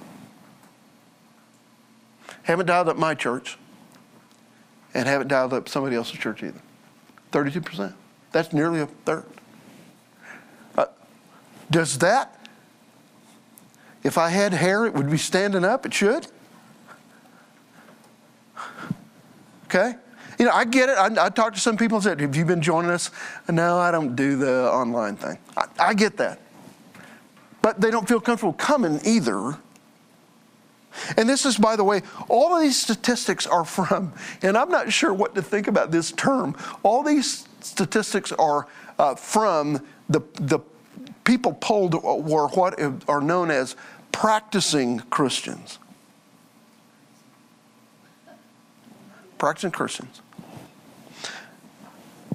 Haven't 2.41 2.65
dialed 2.65 2.89
up 2.89 2.97
my 2.97 3.13
church. 3.13 3.59
And 4.95 5.07
haven't 5.07 5.27
dialed 5.27 5.53
up 5.53 5.69
somebody 5.69 5.95
else's 5.95 6.17
church 6.17 6.41
either. 6.41 6.59
32 7.31 7.61
percent. 7.61 7.93
That's 8.31 8.51
nearly 8.51 8.79
a 8.79 8.87
third. 8.87 9.25
Uh, 10.75 10.87
does 11.69 11.99
that, 11.99 12.43
if 14.01 14.17
I 14.17 14.29
had 14.29 14.53
hair, 14.53 14.87
it 14.87 14.95
would 14.95 15.11
be 15.11 15.19
standing 15.19 15.63
up? 15.63 15.85
It 15.85 15.93
should? 15.93 16.25
Okay? 19.65 19.97
You 20.39 20.45
know, 20.45 20.51
I 20.51 20.63
get 20.63 20.87
it. 20.87 20.97
I, 20.97 21.25
I 21.25 21.29
talked 21.29 21.55
to 21.55 21.61
some 21.61 21.75
people 21.75 21.97
and 21.97 22.03
said, 22.03 22.21
Have 22.21 22.35
you 22.35 22.45
been 22.45 22.61
joining 22.61 22.91
us? 22.91 23.11
No, 23.49 23.77
I 23.77 23.91
don't 23.91 24.15
do 24.15 24.37
the 24.37 24.71
online 24.71 25.17
thing. 25.17 25.37
I, 25.57 25.65
I 25.79 25.93
get 25.93 26.15
that. 26.17 26.39
But 27.61 27.81
they 27.81 27.91
don't 27.91 28.07
feel 28.07 28.21
comfortable 28.21 28.53
coming 28.53 29.01
either. 29.03 29.57
And 31.17 31.27
this 31.27 31.45
is, 31.45 31.57
by 31.57 31.75
the 31.75 31.83
way, 31.83 32.01
all 32.29 32.55
of 32.55 32.61
these 32.61 32.79
statistics 32.81 33.45
are 33.45 33.65
from, 33.65 34.13
and 34.41 34.57
I'm 34.57 34.69
not 34.69 34.91
sure 34.91 35.13
what 35.13 35.35
to 35.35 35.41
think 35.41 35.67
about 35.67 35.91
this 35.91 36.11
term. 36.13 36.55
All 36.83 37.03
these 37.03 37.47
statistics 37.59 38.31
are 38.31 38.67
uh, 38.97 39.15
from 39.15 39.85
the, 40.07 40.21
the 40.35 40.59
people 41.25 41.53
polled 41.53 41.93
were 41.93 42.47
what 42.47 42.79
are 43.07 43.21
known 43.21 43.51
as 43.51 43.75
practicing 44.11 44.99
Christians. 45.11 45.79
Practicing 49.37 49.71
Christians. 49.71 50.21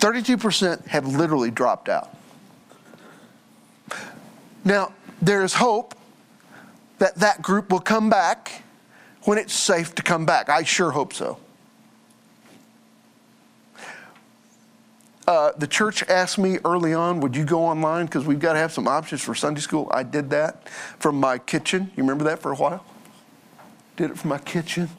32% 0.05 0.87
have 0.89 1.07
literally 1.07 1.51
dropped 1.51 1.89
out. 1.89 2.15
Now, 4.63 4.93
there 5.23 5.43
is 5.43 5.55
hope 5.55 5.95
that 6.99 7.15
that 7.15 7.41
group 7.41 7.73
will 7.73 7.81
come 7.81 8.11
back 8.11 8.65
when 9.23 9.39
it's 9.39 9.55
safe 9.55 9.95
to 9.95 10.03
come 10.03 10.27
back. 10.27 10.51
I 10.51 10.63
sure 10.63 10.91
hope 10.91 11.15
so. 11.15 11.39
Uh, 15.27 15.53
the 15.57 15.67
church 15.67 16.03
asked 16.03 16.37
me 16.37 16.59
early 16.67 16.93
on, 16.93 17.21
would 17.21 17.35
you 17.35 17.47
go 17.47 17.65
online? 17.65 18.05
Because 18.05 18.27
we've 18.27 18.39
got 18.39 18.53
to 18.53 18.59
have 18.59 18.73
some 18.73 18.87
options 18.87 19.23
for 19.23 19.35
Sunday 19.35 19.63
school. 19.63 19.89
I 19.91 20.03
did 20.03 20.29
that 20.29 20.69
from 20.99 21.19
my 21.19 21.39
kitchen. 21.39 21.91
You 21.97 22.03
remember 22.03 22.25
that 22.25 22.41
for 22.41 22.53
a 22.53 22.57
while? 22.57 22.85
Did 23.97 24.11
it 24.11 24.19
from 24.19 24.29
my 24.29 24.39
kitchen. 24.39 24.91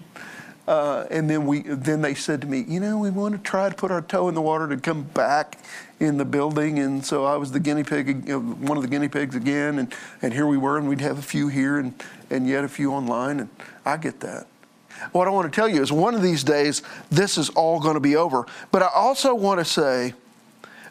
Uh, 0.67 1.05
and 1.11 1.29
then 1.29 1.45
we, 1.45 1.61
then 1.61 2.01
they 2.01 2.15
said 2.15 2.41
to 2.41 2.47
me, 2.47 2.65
you 2.67 2.79
know, 2.79 2.97
we 2.97 3.11
want 3.11 3.35
to 3.35 3.41
try 3.41 3.69
to 3.69 3.75
put 3.75 3.91
our 3.91 4.01
toe 4.01 4.27
in 4.27 4.33
the 4.33 4.41
water 4.41 4.67
to 4.67 4.77
come 4.77 5.03
back 5.03 5.59
in 5.99 6.17
the 6.17 6.25
building. 6.25 6.79
And 6.79 7.05
so 7.05 7.23
I 7.23 7.37
was 7.37 7.51
the 7.51 7.59
guinea 7.59 7.83
pig, 7.83 8.27
one 8.31 8.75
of 8.75 8.81
the 8.81 8.89
guinea 8.89 9.07
pigs 9.07 9.35
again. 9.35 9.77
And, 9.77 9.93
and 10.21 10.33
here 10.33 10.47
we 10.47 10.57
were, 10.57 10.77
and 10.77 10.89
we'd 10.89 11.01
have 11.01 11.19
a 11.19 11.21
few 11.21 11.49
here 11.49 11.77
and, 11.77 11.93
and 12.31 12.47
yet 12.47 12.63
a 12.63 12.67
few 12.67 12.91
online. 12.91 13.41
And 13.41 13.49
I 13.85 13.97
get 13.97 14.21
that. 14.21 14.47
What 15.11 15.27
I 15.27 15.31
want 15.31 15.51
to 15.51 15.55
tell 15.55 15.67
you 15.67 15.81
is 15.81 15.91
one 15.91 16.15
of 16.15 16.23
these 16.23 16.43
days, 16.43 16.81
this 17.11 17.37
is 17.37 17.49
all 17.49 17.79
going 17.79 17.95
to 17.95 17.99
be 17.99 18.15
over. 18.15 18.45
But 18.71 18.81
I 18.81 18.89
also 18.93 19.35
want 19.35 19.59
to 19.59 19.65
say, 19.65 20.13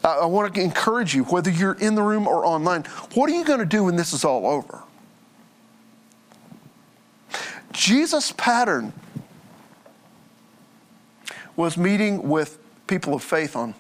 I 0.05 0.27
want 0.27 0.55
to 0.55 0.61
encourage 0.61 1.15
you, 1.15 1.25
whether 1.25 1.51
you're 1.51 1.79
in 1.81 1.95
the 1.95 2.03
room 2.03 2.29
or 2.29 2.45
online, 2.45 2.85
what 3.15 3.31
are 3.31 3.33
you 3.33 3.45
going 3.45 3.61
to 3.61 3.67
do 3.67 3.85
when 3.85 3.97
this 3.97 4.13
is 4.13 4.25
all 4.25 4.47
over? 4.47 4.83
Jesus' 7.73 8.31
pattern 8.37 8.93
was 11.57 11.77
meeting 11.77 12.29
with 12.29 12.59
people 12.87 13.15
of 13.15 13.23
faith 13.23 13.57
on 13.57 13.75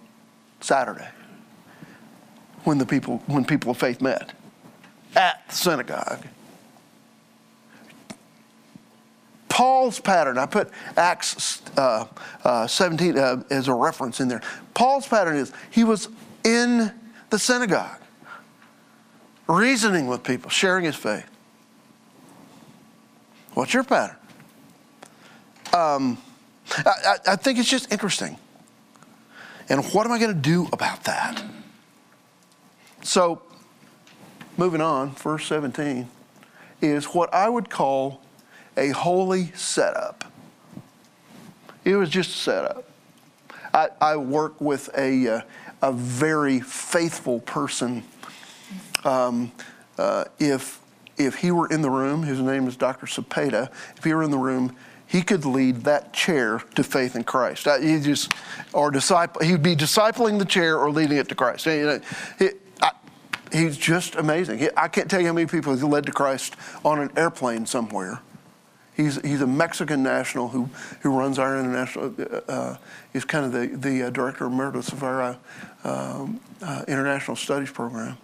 Saturday 0.60 1.08
when 2.64 2.78
the 2.78 2.86
people 2.86 3.22
when 3.26 3.44
people 3.44 3.70
of 3.70 3.78
faith 3.78 4.00
met 4.00 4.32
at 5.14 5.46
the 5.48 5.54
synagogue. 5.54 6.26
Paul's 9.48 10.00
pattern, 10.00 10.36
I 10.36 10.46
put 10.46 10.68
Acts 10.96 11.62
uh, 11.76 12.06
uh, 12.42 12.66
17 12.66 13.16
uh, 13.16 13.44
as 13.50 13.68
a 13.68 13.74
reference 13.74 14.18
in 14.18 14.26
there. 14.26 14.42
Paul's 14.74 15.06
pattern 15.06 15.36
is 15.36 15.52
he 15.70 15.84
was 15.84 16.08
in 16.42 16.92
the 17.30 17.38
synagogue, 17.38 18.00
reasoning 19.46 20.08
with 20.08 20.24
people, 20.24 20.50
sharing 20.50 20.84
his 20.84 20.96
faith. 20.96 21.26
What's 23.52 23.72
your 23.72 23.84
pattern? 23.84 24.16
Um, 25.72 26.18
I, 26.78 27.16
I 27.26 27.36
think 27.36 27.58
it's 27.58 27.68
just 27.68 27.92
interesting. 27.92 28.38
And 29.68 29.84
what 29.86 30.06
am 30.06 30.12
I 30.12 30.18
going 30.18 30.34
to 30.34 30.40
do 30.40 30.68
about 30.72 31.04
that? 31.04 31.42
So, 33.02 33.42
moving 34.56 34.80
on, 34.80 35.12
verse 35.12 35.46
17 35.46 36.08
is 36.80 37.06
what 37.06 37.32
I 37.32 37.48
would 37.48 37.70
call 37.70 38.20
a 38.76 38.90
holy 38.90 39.52
setup. 39.52 40.24
It 41.84 41.96
was 41.96 42.08
just 42.08 42.30
a 42.30 42.32
setup. 42.32 42.84
I, 43.72 43.88
I 44.00 44.16
work 44.16 44.60
with 44.60 44.88
a, 44.96 45.28
uh, 45.28 45.40
a 45.82 45.92
very 45.92 46.60
faithful 46.60 47.40
person. 47.40 48.04
Um, 49.04 49.52
uh, 49.98 50.24
if, 50.38 50.80
if 51.16 51.36
he 51.36 51.50
were 51.50 51.68
in 51.68 51.82
the 51.82 51.90
room, 51.90 52.22
his 52.22 52.40
name 52.40 52.66
is 52.66 52.76
Dr. 52.76 53.06
Cepeda, 53.06 53.70
if 53.96 54.04
he 54.04 54.14
were 54.14 54.22
in 54.22 54.30
the 54.30 54.38
room, 54.38 54.76
he 55.14 55.22
could 55.22 55.44
lead 55.44 55.76
that 55.84 56.12
chair 56.12 56.60
to 56.74 56.82
faith 56.82 57.14
in 57.14 57.22
Christ. 57.22 57.68
Uh, 57.68 57.78
he 57.78 58.00
just, 58.00 58.32
or 58.72 58.90
disciple, 58.90 59.42
he'd 59.42 59.62
be 59.62 59.76
discipling 59.76 60.40
the 60.40 60.44
chair 60.44 60.76
or 60.76 60.90
leading 60.90 61.18
it 61.18 61.28
to 61.28 61.36
Christ. 61.36 61.66
He, 61.66 62.48
he's 63.52 63.76
just 63.76 64.16
amazing. 64.16 64.58
He, 64.58 64.70
I 64.76 64.88
can't 64.88 65.08
tell 65.08 65.20
you 65.20 65.28
how 65.28 65.32
many 65.32 65.46
people 65.46 65.72
he's 65.72 65.84
led 65.84 66.04
to 66.06 66.12
Christ 66.12 66.56
on 66.84 66.98
an 66.98 67.12
airplane 67.16 67.64
somewhere. 67.64 68.22
He's, 68.96 69.20
he's 69.24 69.40
a 69.40 69.46
Mexican 69.46 70.02
national 70.02 70.48
who, 70.48 70.68
who 71.02 71.16
runs 71.16 71.38
our 71.38 71.60
international, 71.60 72.12
uh, 72.18 72.50
uh 72.50 72.76
he's 73.12 73.24
kind 73.24 73.46
of 73.46 73.52
the, 73.52 73.68
the 73.88 74.08
uh, 74.08 74.10
director 74.10 74.46
emeritus 74.46 74.88
of 74.88 75.04
our 75.04 75.22
uh, 75.22 75.36
um, 75.84 76.40
international 76.88 77.36
studies 77.36 77.70
program. 77.70 78.18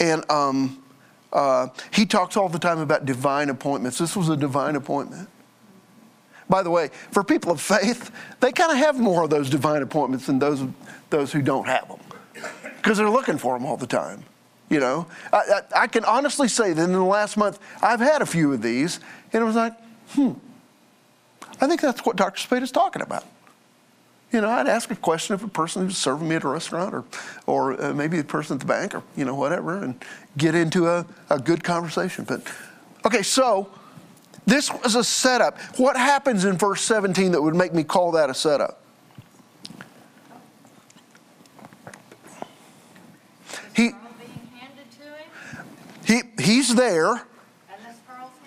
And 0.00 0.24
um, 0.30 0.82
uh, 1.32 1.68
he 1.92 2.06
talks 2.06 2.36
all 2.36 2.48
the 2.48 2.58
time 2.58 2.78
about 2.78 3.04
divine 3.04 3.50
appointments. 3.50 3.98
This 3.98 4.16
was 4.16 4.28
a 4.28 4.36
divine 4.36 4.76
appointment. 4.76 5.28
By 6.48 6.62
the 6.62 6.70
way, 6.70 6.90
for 7.10 7.22
people 7.22 7.52
of 7.52 7.60
faith, 7.60 8.10
they 8.40 8.52
kind 8.52 8.72
of 8.72 8.78
have 8.78 8.98
more 8.98 9.24
of 9.24 9.30
those 9.30 9.50
divine 9.50 9.82
appointments 9.82 10.26
than 10.26 10.38
those, 10.38 10.64
those 11.10 11.30
who 11.30 11.42
don't 11.42 11.66
have 11.66 11.88
them 11.88 11.98
because 12.76 12.96
they're 12.96 13.10
looking 13.10 13.36
for 13.36 13.58
them 13.58 13.66
all 13.66 13.76
the 13.76 13.86
time. 13.86 14.22
You 14.70 14.80
know, 14.80 15.06
I, 15.32 15.36
I, 15.36 15.82
I, 15.82 15.86
can 15.86 16.04
honestly 16.04 16.46
say 16.46 16.72
that 16.72 16.82
in 16.82 16.92
the 16.92 17.02
last 17.02 17.36
month, 17.36 17.58
I've 17.82 18.00
had 18.00 18.20
a 18.20 18.26
few 18.26 18.52
of 18.52 18.60
these, 18.60 19.00
and 19.32 19.42
it 19.42 19.44
was 19.44 19.56
like, 19.56 19.72
hmm, 20.10 20.32
I 21.60 21.66
think 21.66 21.80
that's 21.80 22.04
what 22.04 22.16
Dr. 22.16 22.46
Cepeda 22.46 22.62
is 22.62 22.72
talking 22.72 23.00
about. 23.00 23.24
You 24.30 24.42
know, 24.42 24.50
I'd 24.50 24.68
ask 24.68 24.90
a 24.90 24.96
question 24.96 25.34
of 25.34 25.42
a 25.42 25.48
person 25.48 25.86
who's 25.86 25.96
serving 25.96 26.28
me 26.28 26.36
at 26.36 26.44
a 26.44 26.48
restaurant 26.48 26.94
or, 26.94 27.04
or 27.46 27.82
uh, 27.82 27.94
maybe 27.94 28.18
a 28.18 28.24
person 28.24 28.54
at 28.54 28.60
the 28.60 28.66
bank 28.66 28.94
or, 28.94 29.02
you 29.16 29.24
know, 29.24 29.34
whatever, 29.34 29.82
and 29.82 30.02
get 30.36 30.54
into 30.54 30.86
a, 30.86 31.06
a 31.30 31.38
good 31.38 31.64
conversation. 31.64 32.24
But, 32.24 32.42
okay, 33.06 33.22
so 33.22 33.70
this 34.44 34.70
was 34.70 34.94
a 34.96 35.04
setup. 35.04 35.58
What 35.78 35.96
happens 35.96 36.44
in 36.44 36.58
verse 36.58 36.82
17 36.82 37.32
that 37.32 37.42
would 37.42 37.54
make 37.54 37.72
me 37.72 37.84
call 37.84 38.12
that 38.12 38.28
a 38.28 38.34
setup? 38.34 38.82
He, 43.74 43.92
he, 46.04 46.22
he's 46.38 46.74
there. 46.74 47.22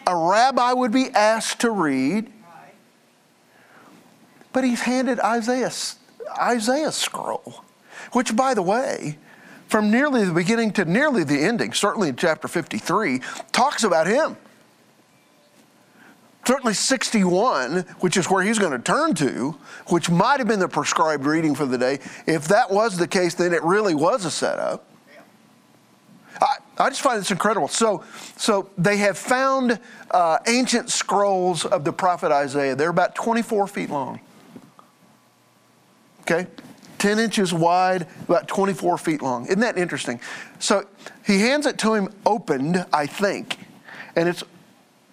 A 0.08 0.16
rabbi 0.16 0.74
would 0.74 0.92
be 0.92 1.10
asked 1.10 1.62
to 1.62 1.72
read. 1.72 2.31
But 4.54 4.64
he's 4.64 4.82
handed 4.82 5.20
Isaiah, 5.20 5.72
Isaiah's 6.38 6.96
scroll, 6.96 7.64
which, 8.12 8.36
by 8.36 8.54
the 8.54 8.62
way, 8.62 9.18
from 9.68 9.90
nearly 9.90 10.26
the 10.26 10.34
beginning 10.34 10.72
to 10.74 10.86
nearly 10.86 11.24
the 11.24 11.42
ending, 11.42 11.72
certainly 11.72 12.10
in 12.10 12.18
chapter 12.18 12.48
53, 12.48 13.22
talks 13.52 13.84
about 13.84 14.08
him. 14.08 14.36
Certainly 16.46 16.74
61, 16.74 17.82
which 18.00 18.18
is 18.18 18.30
where 18.30 18.44
he's 18.44 18.60
going 18.60 18.72
to 18.72 18.80
turn 18.80 19.14
to, 19.16 19.56
which 19.88 20.10
might 20.10 20.40
have 20.40 20.48
been 20.48 20.60
the 20.60 20.68
prescribed 20.68 21.24
reading 21.24 21.56
for 21.56 21.66
the 21.66 21.78
day. 21.78 22.00
If 22.26 22.48
that 22.48 22.72
was 22.72 22.98
the 22.98 23.08
case, 23.08 23.36
then 23.36 23.54
it 23.54 23.64
really 23.64 23.96
was 23.96 24.26
a 24.26 24.32
setup. 24.32 24.86
I, 26.42 26.58
I 26.80 26.90
just 26.90 27.02
find 27.02 27.20
this 27.20 27.30
incredible. 27.30 27.68
So, 27.68 28.04
so 28.38 28.70
they 28.78 28.98
have 28.98 29.18
found 29.18 29.80
uh, 30.10 30.40
ancient 30.48 30.90
scrolls 30.90 31.64
of 31.64 31.84
the 31.84 31.94
prophet 31.94 32.32
Isaiah. 32.32 32.76
They're 32.76 32.90
about 32.90 33.14
24 33.14 33.68
feet 33.68 33.90
long. 33.92 34.20
Okay? 36.22 36.48
10 37.02 37.18
inches 37.18 37.52
wide, 37.52 38.06
about 38.28 38.48
24 38.48 38.98
feet 39.00 39.22
long. 39.24 39.46
Isn't 39.46 39.62
that 39.62 39.78
interesting? 39.78 40.20
So 40.60 40.86
he 41.26 41.40
hands 41.40 41.66
it 41.66 41.80
to 41.80 41.96
him 41.96 42.10
opened, 42.28 42.86
I 42.94 43.08
think, 43.08 43.58
and 44.16 44.30
it's 44.30 44.44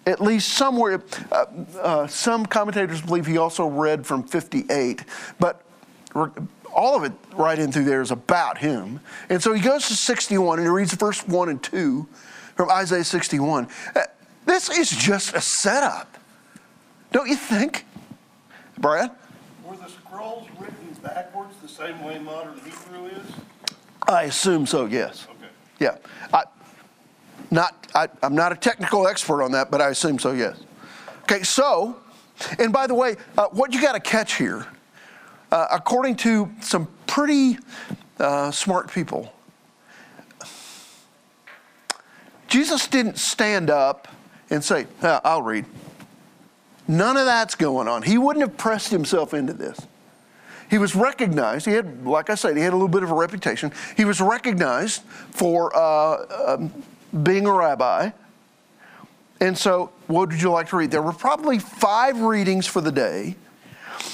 at 0.05 0.21
least 0.21 0.49
somewhere. 0.49 1.01
Uh, 1.31 1.45
uh, 1.79 2.07
some 2.07 2.45
commentators 2.45 3.01
believe 3.01 3.25
he 3.25 3.37
also 3.37 3.65
read 3.65 4.05
from 4.05 4.23
58, 4.23 5.03
but 5.39 5.63
all 6.73 6.95
of 6.95 7.03
it 7.03 7.13
right 7.33 7.57
in 7.57 7.71
through 7.71 7.85
there 7.85 8.01
is 8.01 8.11
about 8.11 8.59
him. 8.59 8.99
And 9.29 9.41
so 9.41 9.53
he 9.53 9.61
goes 9.61 9.87
to 9.87 9.95
61 9.95 10.59
and 10.59 10.67
he 10.67 10.71
reads 10.71 10.93
verse 10.93 11.27
1 11.27 11.49
and 11.49 11.61
2 11.61 12.07
from 12.55 12.69
Isaiah 12.69 13.03
61. 13.03 13.67
Uh, 13.95 14.01
this 14.45 14.69
is 14.69 14.89
just 14.89 15.33
a 15.33 15.41
setup. 15.41 16.17
Don't 17.11 17.27
you 17.27 17.35
think, 17.35 17.85
Brad? 18.77 19.11
Were 19.63 19.75
the 19.75 19.89
scrolls 19.89 20.47
written 20.59 20.75
backwards 21.01 21.55
the 21.61 21.67
same 21.67 22.03
way 22.03 22.19
modern 22.19 22.55
Hebrew 22.55 23.07
is? 23.07 23.31
I 24.07 24.23
assume 24.23 24.65
so, 24.65 24.85
yes. 24.85 25.27
Okay. 25.29 25.49
Yeah. 25.79 25.97
I, 26.33 26.43
not, 27.51 27.87
I, 27.95 28.07
I'm 28.21 28.35
not 28.35 28.51
a 28.51 28.55
technical 28.55 29.07
expert 29.07 29.43
on 29.43 29.51
that, 29.53 29.71
but 29.71 29.81
I 29.81 29.89
assume 29.89 30.19
so, 30.19 30.31
yes. 30.31 30.59
Okay, 31.23 31.43
so, 31.43 31.97
and 32.57 32.71
by 32.73 32.87
the 32.87 32.95
way, 32.95 33.17
uh, 33.37 33.47
what 33.51 33.73
you 33.73 33.81
got 33.81 33.93
to 33.93 33.99
catch 33.99 34.35
here 34.35 34.67
uh, 35.51 35.67
according 35.71 36.15
to 36.15 36.49
some 36.61 36.87
pretty 37.07 37.57
uh, 38.19 38.51
smart 38.51 38.91
people, 38.91 39.33
Jesus 42.47 42.87
didn't 42.87 43.17
stand 43.17 43.69
up 43.69 44.07
and 44.49 44.63
say, 44.63 44.87
I'll 45.01 45.41
read. 45.41 45.65
None 46.87 47.17
of 47.17 47.25
that's 47.25 47.53
going 47.53 47.87
on. 47.87 48.01
He 48.01 48.17
wouldn't 48.17 48.43
have 48.47 48.57
pressed 48.57 48.89
himself 48.89 49.33
into 49.33 49.53
this. 49.53 49.79
He 50.69 50.77
was 50.77 50.95
recognized. 50.95 51.65
He 51.65 51.73
had, 51.73 52.05
like 52.05 52.29
I 52.29 52.35
said, 52.35 52.55
he 52.55 52.63
had 52.63 52.73
a 52.73 52.75
little 52.75 52.87
bit 52.87 53.03
of 53.03 53.11
a 53.11 53.15
reputation. 53.15 53.71
He 53.97 54.05
was 54.05 54.21
recognized 54.21 55.01
for 55.31 55.75
uh, 55.75 56.53
um, 56.53 56.71
being 57.23 57.47
a 57.47 57.53
rabbi. 57.53 58.11
And 59.41 59.57
so, 59.57 59.91
what 60.07 60.29
would 60.29 60.41
you 60.41 60.51
like 60.51 60.69
to 60.69 60.77
read? 60.77 60.91
There 60.91 61.01
were 61.01 61.13
probably 61.13 61.59
five 61.59 62.19
readings 62.21 62.67
for 62.67 62.81
the 62.81 62.91
day. 62.91 63.35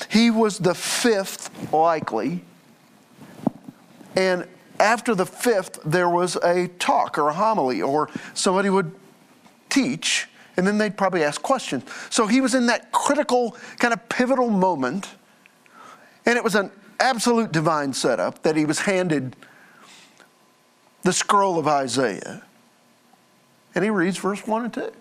He 0.10 0.32
was 0.32 0.60
the 0.60 0.76
fifth, 0.76 1.74
likely. 1.74 2.44
And 4.15 4.48
after 4.80 5.15
the 5.15 5.26
fifth, 5.26 5.80
there 5.84 6.10
was 6.10 6.36
a 6.38 6.68
talk 6.80 7.18
or 7.18 7.30
a 7.30 7.34
homily, 7.34 7.82
or 7.82 8.10
somebody 8.34 8.70
would 8.70 8.94
teach, 9.70 10.28
and 10.58 10.65
then 10.65 10.78
they'd 10.78 10.98
probably 10.98 11.24
ask 11.24 11.41
questions. 11.41 11.84
So 12.10 12.28
he 12.28 12.39
was 12.39 12.56
in 12.56 12.68
that 12.68 12.91
critical, 12.91 13.58
kind 13.80 13.94
of 13.94 14.08
pivotal 14.10 14.50
moment, 14.50 15.10
and 16.25 16.38
it 16.38 16.43
was 16.43 16.55
an 16.55 16.71
absolute 16.99 17.51
divine 17.51 17.93
setup 17.93 18.41
that 18.43 18.55
he 18.55 18.65
was 18.65 18.79
handed 18.79 19.35
the 21.03 21.13
scroll 21.13 21.59
of 21.59 21.67
Isaiah. 21.67 22.41
And 23.75 23.83
he 23.83 23.89
reads 23.89 24.17
verse 24.17 24.45
1 24.47 24.63
and 24.65 24.73
2. 24.73 24.91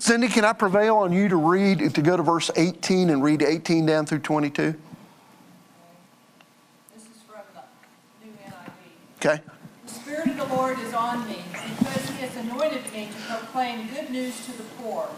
Cindy, 0.00 0.28
can 0.28 0.44
I 0.44 0.52
prevail 0.52 0.96
on 0.96 1.12
you 1.12 1.28
to 1.28 1.36
read, 1.36 1.94
to 1.94 2.02
go 2.02 2.16
to 2.16 2.22
verse 2.22 2.50
18 2.56 3.08
and 3.08 3.22
read 3.22 3.42
18 3.42 3.86
down 3.86 4.04
through 4.04 4.18
22? 4.18 4.74
This 6.94 7.04
is 7.04 7.22
from 7.26 7.40
the 7.54 8.26
New 8.26 8.32
NIV. 8.44 9.16
Okay? 9.16 9.42
The 9.86 9.92
Spirit 9.92 10.28
of 10.28 10.36
the 10.36 10.54
Lord 10.54 10.78
is 10.80 10.92
on 10.92 11.26
me, 11.26 11.38
because 11.78 12.10
he 12.10 12.16
has 12.18 12.36
anointed 12.36 12.92
me 12.92 13.06
to 13.06 13.34
proclaim 13.34 13.88
good 13.94 14.10
news 14.10 14.44
to 14.44 14.52
the 14.52 14.64
poor. 14.82 15.08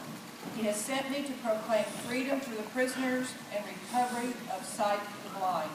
He 0.55 0.63
has 0.65 0.77
sent 0.77 1.11
me 1.11 1.23
to 1.23 1.33
proclaim 1.43 1.85
freedom 2.07 2.41
for 2.41 2.55
the 2.55 2.63
prisoners 2.63 3.33
and 3.55 3.65
recovery 3.65 4.33
of 4.57 4.65
sight 4.65 5.01
to 5.01 5.29
the 5.29 5.39
blind, 5.39 5.71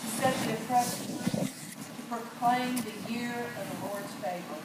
to 0.00 0.06
set 0.06 0.34
the 0.46 0.54
oppressed 0.54 0.98
free, 0.98 1.42
to 1.42 2.02
proclaim 2.08 2.76
the 2.76 3.12
year 3.12 3.46
of 3.60 3.80
the 3.80 3.86
Lord's 3.86 4.12
favor. 4.14 4.62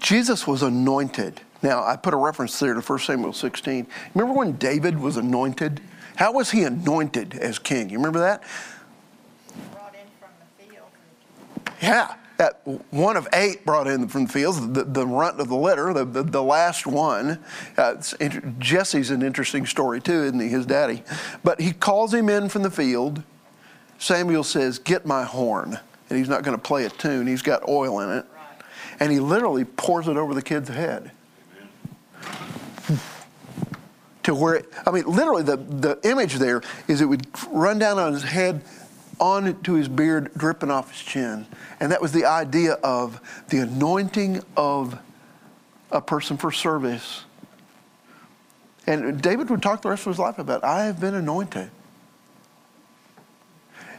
Jesus 0.00 0.46
was 0.46 0.62
anointed. 0.62 1.40
Now, 1.62 1.84
I 1.84 1.96
put 1.96 2.14
a 2.14 2.16
reference 2.16 2.58
there 2.58 2.72
to 2.72 2.80
1 2.80 2.98
Samuel 3.00 3.32
16. 3.32 3.86
Remember 4.14 4.38
when 4.38 4.52
David 4.52 4.98
was 4.98 5.16
anointed? 5.16 5.80
How 6.16 6.32
was 6.32 6.50
he 6.50 6.62
anointed 6.62 7.34
as 7.34 7.58
king? 7.58 7.90
You 7.90 7.98
remember 7.98 8.20
that? 8.20 8.42
Brought 9.72 9.94
in 9.94 10.06
from 10.18 10.30
the 10.40 10.64
field. 10.64 10.86
Yeah. 11.82 12.14
That 12.38 12.60
one 12.90 13.16
of 13.16 13.28
eight 13.32 13.66
brought 13.66 13.86
in 13.86 14.08
from 14.08 14.26
the 14.26 14.32
fields, 14.32 14.60
the, 14.60 14.84
the 14.84 15.06
runt 15.06 15.40
of 15.40 15.48
the 15.48 15.56
litter, 15.56 15.92
the, 15.92 16.04
the, 16.04 16.22
the 16.22 16.42
last 16.42 16.86
one. 16.86 17.40
Uh, 17.76 17.96
inter- 18.20 18.54
Jesse's 18.58 19.10
an 19.10 19.22
interesting 19.22 19.66
story 19.66 20.00
too, 20.00 20.22
isn't 20.24 20.40
he? 20.40 20.48
His 20.48 20.64
daddy. 20.64 21.02
But 21.42 21.60
he 21.60 21.72
calls 21.72 22.14
him 22.14 22.28
in 22.28 22.48
from 22.48 22.62
the 22.62 22.70
field. 22.70 23.22
Samuel 23.98 24.44
says, 24.44 24.78
Get 24.78 25.04
my 25.04 25.24
horn. 25.24 25.78
And 26.08 26.18
he's 26.18 26.28
not 26.28 26.42
going 26.42 26.56
to 26.56 26.62
play 26.62 26.84
a 26.84 26.90
tune, 26.90 27.26
he's 27.26 27.42
got 27.42 27.68
oil 27.68 28.00
in 28.00 28.10
it. 28.10 28.24
And 29.00 29.12
he 29.12 29.20
literally 29.20 29.64
pours 29.64 30.08
it 30.08 30.16
over 30.16 30.34
the 30.34 30.42
kid's 30.42 30.68
head. 30.68 31.10
To 34.24 34.34
where, 34.34 34.56
it, 34.56 34.72
I 34.86 34.90
mean, 34.90 35.04
literally, 35.04 35.42
the, 35.42 35.56
the 35.56 35.98
image 36.04 36.34
there 36.34 36.60
is 36.86 37.00
it 37.00 37.06
would 37.06 37.26
run 37.50 37.78
down 37.78 37.98
on 37.98 38.12
his 38.12 38.24
head, 38.24 38.62
on 39.20 39.60
to 39.62 39.74
his 39.74 39.88
beard, 39.88 40.30
dripping 40.36 40.70
off 40.70 40.92
his 40.92 41.02
chin. 41.02 41.46
And 41.80 41.92
that 41.92 42.00
was 42.00 42.12
the 42.12 42.24
idea 42.24 42.74
of 42.82 43.20
the 43.48 43.58
anointing 43.58 44.42
of 44.56 44.98
a 45.90 46.00
person 46.00 46.36
for 46.36 46.52
service. 46.52 47.24
And 48.86 49.20
David 49.20 49.50
would 49.50 49.62
talk 49.62 49.82
the 49.82 49.90
rest 49.90 50.06
of 50.06 50.12
his 50.12 50.18
life 50.18 50.38
about, 50.38 50.64
I 50.64 50.84
have 50.84 51.00
been 51.00 51.14
anointed. 51.14 51.70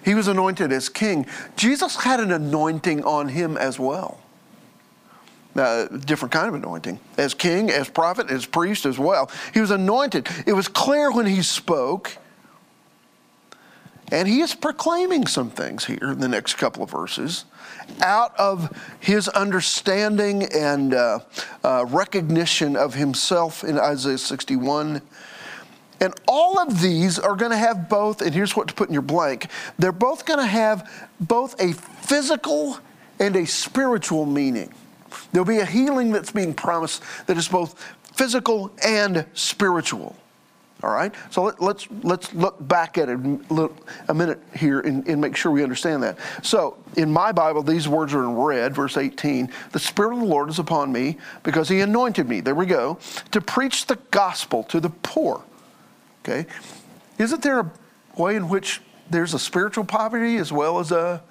He 0.03 0.15
was 0.15 0.27
anointed 0.27 0.71
as 0.71 0.89
king. 0.89 1.25
Jesus 1.55 1.95
had 1.95 2.19
an 2.19 2.31
anointing 2.31 3.03
on 3.03 3.27
him 3.27 3.57
as 3.57 3.77
well. 3.77 4.19
Uh, 5.55 5.87
different 5.87 6.31
kind 6.31 6.47
of 6.47 6.53
anointing. 6.53 6.99
As 7.17 7.33
king, 7.33 7.69
as 7.69 7.89
prophet, 7.89 8.29
as 8.29 8.45
priest 8.45 8.85
as 8.85 8.97
well. 8.97 9.29
He 9.53 9.59
was 9.59 9.71
anointed. 9.71 10.27
It 10.45 10.53
was 10.53 10.67
clear 10.67 11.11
when 11.11 11.25
he 11.25 11.41
spoke. 11.41 12.17
And 14.11 14.27
he 14.27 14.41
is 14.41 14.55
proclaiming 14.55 15.27
some 15.27 15.49
things 15.49 15.85
here 15.85 16.11
in 16.11 16.19
the 16.19 16.27
next 16.27 16.55
couple 16.55 16.83
of 16.83 16.91
verses 16.91 17.45
out 18.01 18.35
of 18.37 18.75
his 18.99 19.27
understanding 19.29 20.43
and 20.53 20.93
uh, 20.93 21.19
uh, 21.63 21.85
recognition 21.87 22.75
of 22.75 22.93
himself 22.93 23.63
in 23.63 23.77
Isaiah 23.77 24.17
61. 24.17 25.01
And 26.01 26.13
all 26.27 26.59
of 26.59 26.81
these 26.81 27.19
are 27.19 27.35
going 27.35 27.51
to 27.51 27.57
have 27.57 27.89
both, 27.89 28.21
and 28.21 28.33
here's 28.33 28.55
what 28.55 28.67
to 28.69 28.73
put 28.73 28.87
in 28.87 28.93
your 28.93 29.01
blank 29.01 29.47
they're 29.77 29.91
both 29.91 30.25
going 30.25 30.39
to 30.39 30.45
have 30.45 30.89
both 31.19 31.59
a 31.61 31.73
physical 31.73 32.77
and 33.19 33.35
a 33.35 33.45
spiritual 33.45 34.25
meaning. 34.25 34.73
There'll 35.31 35.45
be 35.45 35.59
a 35.59 35.65
healing 35.65 36.11
that's 36.11 36.31
being 36.31 36.53
promised 36.53 37.03
that 37.27 37.37
is 37.37 37.47
both 37.47 37.81
physical 38.13 38.71
and 38.83 39.25
spiritual. 39.33 40.15
All 40.81 40.91
right? 40.91 41.13
So 41.29 41.43
let, 41.43 41.55
us 41.55 41.61
let's, 41.61 41.87
let's 42.03 42.33
look 42.33 42.67
back 42.67 42.97
at 42.97 43.09
it 43.09 43.19
a 44.07 44.13
minute 44.13 44.39
here 44.55 44.79
and, 44.79 45.05
and 45.07 45.19
make 45.19 45.35
sure 45.35 45.51
we 45.51 45.61
understand 45.61 46.03
that. 46.03 46.17
So 46.41 46.77
in 46.95 47.11
my 47.11 47.31
Bible, 47.31 47.63
these 47.63 47.87
words 47.87 48.13
are 48.13 48.23
in 48.23 48.35
red, 48.35 48.73
verse 48.73 48.95
18. 48.95 49.51
The 49.71 49.79
Spirit 49.79 50.13
of 50.13 50.19
the 50.19 50.25
Lord 50.25 50.49
is 50.49 50.57
upon 50.57 50.91
me 50.91 51.17
because 51.43 51.67
he 51.67 51.81
anointed 51.81 52.29
me, 52.29 52.39
there 52.39 52.55
we 52.55 52.65
go, 52.65 52.97
to 53.31 53.41
preach 53.41 53.87
the 53.87 53.97
gospel 54.11 54.63
to 54.65 54.79
the 54.79 54.89
poor. 54.89 55.41
Okay? 56.23 56.45
Isn't 57.17 57.41
there 57.41 57.59
a 57.59 57.71
way 58.17 58.37
in 58.37 58.47
which 58.47 58.81
there's 59.09 59.33
a 59.33 59.39
spiritual 59.39 59.83
poverty 59.83 60.37
as 60.37 60.51
well 60.51 60.79
as 60.79 60.91
a 60.91 61.21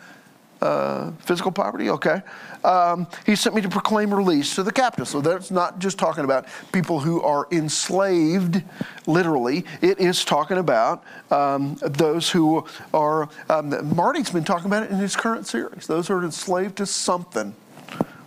uh, 0.61 1.13
physical 1.21 1.53
poverty? 1.53 1.91
Okay. 1.91 2.23
Um, 2.65 3.07
he 3.25 3.37
sent 3.37 3.55
me 3.55 3.63
to 3.63 3.69
proclaim 3.69 4.13
release 4.13 4.55
to 4.57 4.63
the 4.63 4.73
captives. 4.73 5.11
So 5.11 5.21
that's 5.21 5.51
not 5.51 5.79
just 5.79 5.99
talking 5.99 6.25
about 6.25 6.47
people 6.73 7.01
who 7.01 7.23
are 7.23 7.47
enslaved, 7.51 8.63
literally. 9.07 9.65
It 9.81 10.01
is 10.01 10.25
talking 10.25 10.59
about 10.59 11.05
um, 11.31 11.77
those 11.83 12.31
who 12.31 12.67
are, 12.93 13.29
um, 13.49 13.95
Marty's 13.95 14.31
been 14.31 14.45
talking 14.45 14.67
about 14.67 14.85
it 14.85 14.91
in 14.91 14.97
his 14.97 15.15
current 15.15 15.47
series, 15.47 15.87
those 15.87 16.09
who 16.09 16.15
are 16.15 16.25
enslaved 16.25 16.77
to 16.79 16.87
something. 16.87 17.55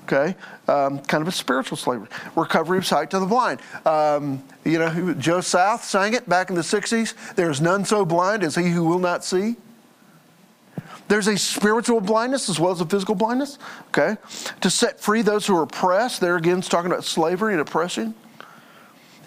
Okay, 0.06 0.36
um, 0.68 1.00
kind 1.00 1.22
of 1.22 1.28
a 1.28 1.32
spiritual 1.32 1.78
slavery. 1.78 2.08
Recovery 2.36 2.78
of 2.78 2.86
sight 2.86 3.12
to 3.12 3.20
the 3.20 3.26
blind. 3.26 3.62
Um, 3.86 4.44
you 4.66 4.78
know, 4.78 5.14
Joe 5.14 5.40
South 5.40 5.86
sang 5.86 6.16
it 6.16 6.28
back 6.28 6.50
in 6.50 6.56
the 6.56 6.64
60s. 6.64 7.36
There's 7.36 7.62
none 7.62 7.86
so 7.86 8.04
blind 8.04 8.44
as 8.44 8.56
he 8.56 8.70
who 8.72 8.84
will 8.84 9.00
not 9.00 9.24
see. 9.24 9.56
There's 11.12 11.28
a 11.28 11.38
spiritual 11.38 12.00
blindness 12.00 12.48
as 12.48 12.58
well 12.58 12.72
as 12.72 12.80
a 12.80 12.86
physical 12.86 13.16
blindness, 13.16 13.60
okay? 13.90 14.16
To 14.62 14.70
set 14.70 15.02
free 15.02 15.22
those 15.22 15.46
who 15.46 15.58
are 15.58 15.64
oppressed. 15.64 16.22
There 16.22 16.38
again, 16.38 16.60
it's 16.60 16.70
talking 16.70 16.90
about 16.90 17.04
slavery 17.04 17.52
and 17.52 17.60
oppression. 17.60 18.16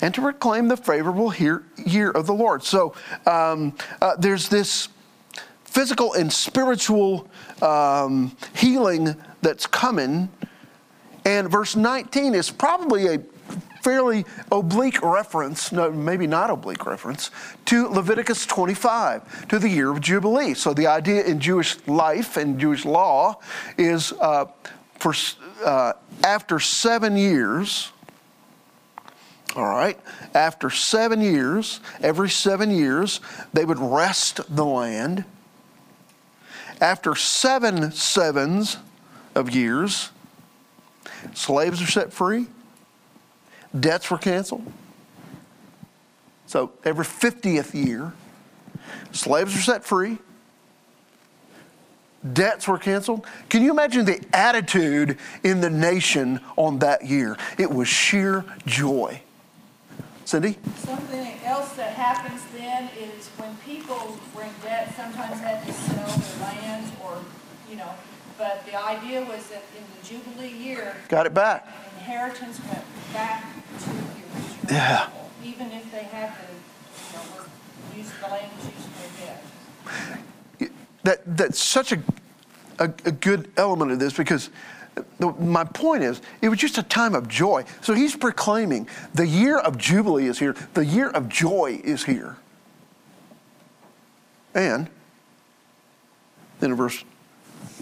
And 0.01 0.15
to 0.15 0.23
proclaim 0.23 0.69
the 0.69 0.79
favorable 0.79 1.35
year, 1.35 1.63
year 1.77 2.11
of 2.11 2.27
the 2.27 2.33
Lord. 2.33 2.63
So 2.63 2.95
um, 3.27 3.77
uh, 4.01 4.17
there's 4.17 4.49
this 4.49 4.89
physical 5.65 6.15
and 6.15 6.33
spiritual 6.33 7.29
um, 7.61 8.35
healing 8.57 9.15
that's 9.43 9.67
coming. 9.67 10.31
And 11.27 11.51
verse 11.51 11.77
19 11.77 12.35
is 12.35 12.51
probably 12.51 13.09
a 13.09 13.19
fairly 13.85 14.25
oblique 14.51 15.03
reference, 15.03 15.71
no, 15.71 15.93
maybe 15.93 16.27
not 16.27 16.49
oblique 16.49 16.87
reference, 16.87 17.31
to 17.67 17.87
Leviticus 17.89 18.47
25, 18.47 19.49
to 19.49 19.59
the 19.59 19.69
year 19.69 19.91
of 19.93 20.01
Jubilee. 20.01 20.55
So 20.55 20.73
the 20.73 20.87
idea 20.87 21.23
in 21.25 21.39
Jewish 21.39 21.77
life 21.87 22.39
and 22.39 22.59
Jewish 22.59 22.87
law 22.87 23.41
is 23.77 24.13
uh, 24.21 24.47
for 24.95 25.13
uh, 25.65 25.93
after 26.25 26.59
seven 26.59 27.17
years. 27.17 27.93
All 29.55 29.67
right, 29.67 30.01
after 30.35 30.69
seven 30.69 31.21
years, 31.21 31.79
every 32.01 32.31
seven 32.31 32.71
years, 32.71 33.21
they 33.53 33.65
would 33.65 33.79
rest 33.79 34.41
the 34.57 34.65
land. 34.65 35.25
After 36.81 37.15
seven 37.15 37.93
sevens 37.93 38.79
of 39.37 39.55
years, 39.55 40.11
slaves 41.35 41.81
are 41.81 41.87
set 41.87 42.13
free 42.13 42.47
debts 43.79 44.11
were 44.11 44.19
canceled. 44.19 44.71
So 46.47 46.73
every 46.85 47.05
50th 47.05 47.75
year, 47.75 48.13
slaves 49.13 49.55
were 49.55 49.61
set 49.61 49.85
free, 49.85 50.19
debts 52.33 52.69
were 52.69 52.79
canceled. 52.79 53.27
Can 53.49 53.63
you 53.63 53.71
imagine 53.71 54.05
the 54.05 54.25
attitude 54.33 55.19
in 55.43 55.61
the 55.61 55.71
nation 55.71 56.41
on 56.57 56.79
that 56.81 57.05
year? 57.05 57.37
It 57.59 57.71
was 57.71 57.89
sheer 57.89 58.45
joy. 58.67 59.23
Cindy? 60.25 60.59
Something 60.77 61.39
else 61.45 61.75
that 61.75 61.93
happens 61.93 62.43
then 62.57 62.89
is 62.99 63.29
when 63.37 63.55
people 63.59 64.19
were 64.35 64.43
in 64.43 64.51
debt, 64.63 64.95
sometimes 64.97 65.39
had 65.41 65.67
to 65.67 65.73
sell 65.73 66.07
their 66.07 66.49
lands 66.49 66.91
or, 67.05 67.19
you 67.69 67.77
know, 67.77 67.91
but 68.39 68.65
the 68.67 68.75
idea 68.75 69.21
was 69.21 69.47
that 69.49 69.63
in 69.77 69.85
the 69.95 70.07
Jubilee 70.07 70.57
year, 70.57 70.97
Got 71.09 71.27
it 71.27 71.35
back. 71.35 71.69
inheritance 71.99 72.59
went 72.67 72.85
back 73.13 73.54
to 73.81 74.75
Yeah. 74.75 75.09
even 75.43 75.71
if 75.73 75.91
they 75.93 76.05
had 76.05 76.29
to 76.29 76.55
we're 77.95 78.29
the 78.29 78.35
language 78.35 78.51
used 78.65 79.41
in 80.61 80.71
that 81.05 81.37
that's 81.37 81.63
such 81.63 81.93
a, 81.93 82.03
a, 82.79 82.85
a 83.05 83.13
good 83.13 83.51
element 83.57 83.93
of 83.93 83.99
this 83.99 84.15
because 84.15 84.51
the, 85.19 85.33
my 85.33 85.65
point 85.65 86.03
is 86.03 86.21
it 86.41 86.49
was 86.49 86.59
just 86.59 86.79
a 86.79 86.83
time 86.83 87.15
of 87.15 87.29
joy. 87.29 87.65
So 87.83 87.95
he's 87.95 88.17
proclaiming 88.17 88.89
the 89.15 89.27
year 89.27 89.59
of 89.59 89.77
jubilee 89.79 90.27
is 90.27 90.39
here. 90.39 90.55
The 90.75 90.85
year 90.85 91.11
of 91.11 91.29
joy 91.29 91.81
is 91.85 92.05
here. 92.05 92.37
And 94.55 94.89
then 96.61 96.71
in 96.71 96.77
verse 96.77 97.05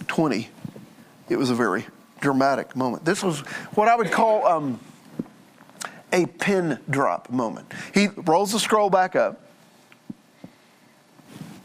20 0.09 0.49
it 1.29 1.37
was 1.37 1.51
a 1.51 1.55
very 1.55 1.87
dramatic 2.21 2.75
moment. 2.75 3.05
This 3.05 3.23
was 3.23 3.41
what 3.75 3.89
i 3.89 3.95
would 3.95 4.11
call 4.11 4.47
um, 4.47 4.81
a 6.13 6.27
pin 6.27 6.79
drop 6.91 7.31
moment 7.31 7.67
he 7.95 8.09
rolls 8.09 8.53
the 8.53 8.59
scroll 8.59 8.91
back 8.91 9.17
up 9.17 9.43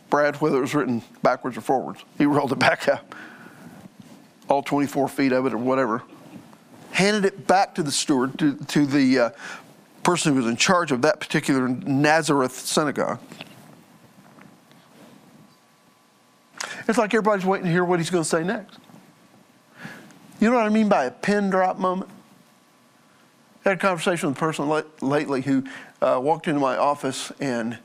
Brad, 0.09 0.37
whether 0.37 0.57
it 0.57 0.61
was 0.61 0.73
written 0.73 1.01
backwards 1.21 1.57
or 1.57 1.61
forwards, 1.61 2.03
he 2.17 2.25
rolled 2.25 2.51
it 2.51 2.59
back 2.59 2.87
up, 2.87 3.15
all 4.49 4.61
24 4.61 5.07
feet 5.09 5.33
of 5.33 5.45
it 5.45 5.53
or 5.53 5.57
whatever, 5.57 6.03
handed 6.91 7.25
it 7.25 7.47
back 7.47 7.75
to 7.75 7.83
the 7.83 7.91
steward, 7.91 8.37
to, 8.39 8.55
to 8.55 8.85
the 8.85 9.19
uh, 9.19 9.29
person 10.03 10.33
who 10.33 10.39
was 10.39 10.47
in 10.47 10.55
charge 10.55 10.91
of 10.91 11.01
that 11.01 11.19
particular 11.19 11.67
Nazareth 11.67 12.53
synagogue. 12.53 13.19
It's 16.87 16.97
like 16.97 17.13
everybody's 17.13 17.45
waiting 17.45 17.65
to 17.65 17.71
hear 17.71 17.83
what 17.83 17.99
he's 17.99 18.09
going 18.09 18.23
to 18.23 18.29
say 18.29 18.43
next. 18.43 18.79
You 20.39 20.49
know 20.49 20.55
what 20.55 20.65
I 20.65 20.69
mean 20.69 20.87
by 20.87 21.05
a 21.05 21.11
pin 21.11 21.49
drop 21.49 21.77
moment? 21.77 22.09
Had 23.67 23.79
a 23.79 23.81
conversation 23.81 24.29
with 24.29 24.37
a 24.37 24.39
person 24.39 24.69
la- 24.69 24.83
lately 25.01 25.41
who 25.41 25.61
uh, 26.01 26.17
walked 26.23 26.47
into 26.47 26.61
my 26.61 26.77
office 26.77 27.33
and 27.41 27.77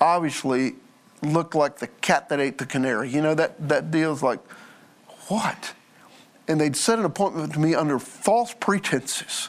obviously 0.00 0.76
looked 1.22 1.56
like 1.56 1.78
the 1.78 1.88
cat 1.88 2.28
that 2.28 2.38
ate 2.38 2.56
the 2.56 2.66
canary. 2.66 3.08
You 3.08 3.20
know, 3.20 3.34
that, 3.34 3.68
that 3.68 3.90
deal's 3.90 4.22
like, 4.22 4.38
what? 5.26 5.74
And 6.46 6.60
they'd 6.60 6.76
set 6.76 7.00
an 7.00 7.04
appointment 7.04 7.48
with 7.48 7.58
me 7.58 7.74
under 7.74 7.98
false 7.98 8.54
pretenses 8.60 9.48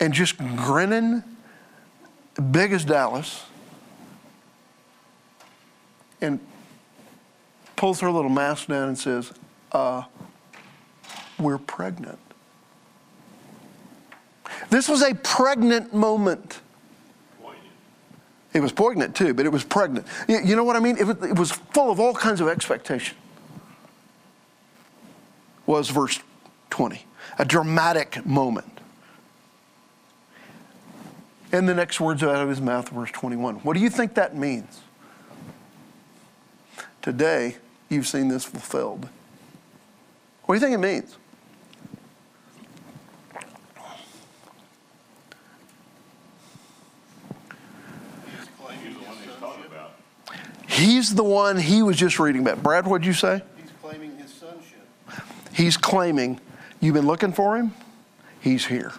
and 0.00 0.12
just 0.12 0.36
grinning, 0.36 1.22
big 2.50 2.72
as 2.72 2.84
Dallas, 2.84 3.44
and 6.20 6.40
pulls 7.76 8.00
her 8.00 8.10
little 8.10 8.30
mask 8.30 8.66
down 8.66 8.88
and 8.88 8.98
says, 8.98 9.32
uh, 9.70 10.02
We're 11.38 11.58
pregnant. 11.58 12.18
This 14.70 14.88
was 14.88 15.02
a 15.02 15.14
pregnant 15.14 15.94
moment. 15.94 16.60
It 18.52 18.60
was 18.60 18.72
poignant 18.72 19.14
too, 19.14 19.34
but 19.34 19.44
it 19.44 19.52
was 19.52 19.64
pregnant. 19.64 20.06
You, 20.28 20.56
know 20.56 20.64
what 20.64 20.76
I 20.76 20.80
mean? 20.80 20.96
It 20.96 21.04
was, 21.04 21.16
it 21.22 21.38
was 21.38 21.52
full 21.52 21.90
of 21.90 22.00
all 22.00 22.14
kinds 22.14 22.40
of 22.40 22.48
expectation. 22.48 23.16
Was 25.66 25.90
verse 25.90 26.20
20. 26.70 27.04
A 27.38 27.44
dramatic 27.44 28.24
moment. 28.24 28.80
And 31.52 31.68
the 31.68 31.74
next 31.74 32.00
words 32.00 32.22
out 32.22 32.36
of 32.36 32.48
his 32.48 32.60
mouth, 32.60 32.88
verse 32.88 33.10
21. 33.10 33.56
What 33.56 33.74
do 33.74 33.80
you 33.80 33.90
think 33.90 34.14
that 34.14 34.36
means? 34.36 34.80
Today, 37.02 37.56
you've 37.88 38.06
seen 38.06 38.28
this 38.28 38.44
fulfilled. 38.44 39.08
What 40.44 40.54
do 40.54 40.60
you 40.60 40.60
think 40.60 40.74
it 40.74 40.78
means? 40.78 41.16
He's 48.26 48.48
claiming 48.58 48.94
his 48.94 49.38
sonship. 49.38 49.72
He's 50.76 51.14
the 51.14 51.24
one 51.24 51.56
he 51.56 51.82
was 51.82 51.96
just 51.96 52.18
reading 52.18 52.42
about. 52.42 52.62
Brad, 52.62 52.86
what'd 52.86 53.06
you 53.06 53.14
say? 53.14 53.40
He's 53.56 53.70
claiming 53.80 54.14
his 54.18 54.30
sonship. 54.30 54.86
He's 55.54 55.78
claiming, 55.78 56.38
You've 56.80 56.92
been 56.92 57.06
looking 57.06 57.32
for 57.32 57.56
him? 57.56 57.72
He's 58.40 58.66
here. 58.66 58.92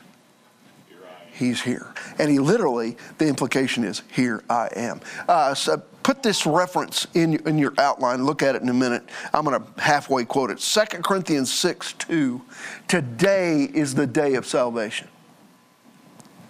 He's 1.32 1.62
here. 1.62 1.94
And 2.18 2.32
he 2.32 2.40
literally, 2.40 2.98
the 3.20 3.28
implication 3.28 3.84
is, 3.84 4.02
Here 4.12 4.44
I 4.50 4.70
am. 4.76 5.02
Uh, 5.28 5.54
so 5.54 5.78
put 6.02 6.24
this 6.24 6.48
reference 6.48 7.06
in, 7.14 7.36
in 7.48 7.60
your 7.60 7.76
outline. 7.78 8.26
Look 8.26 8.42
at 8.42 8.56
it 8.56 8.64
in 8.64 8.70
a 8.70 8.74
minute. 8.74 9.04
I'm 9.32 9.46
going 9.46 9.62
to 9.62 9.82
halfway 9.82 10.26
quote 10.26 10.50
it. 10.50 10.58
2 10.58 11.04
Corinthians 11.04 11.54
6 11.54 11.94
2. 11.94 12.42
Today 12.88 13.70
is 13.72 13.94
the 13.94 14.08
day 14.08 14.34
of 14.34 14.48
salvation. 14.48 15.10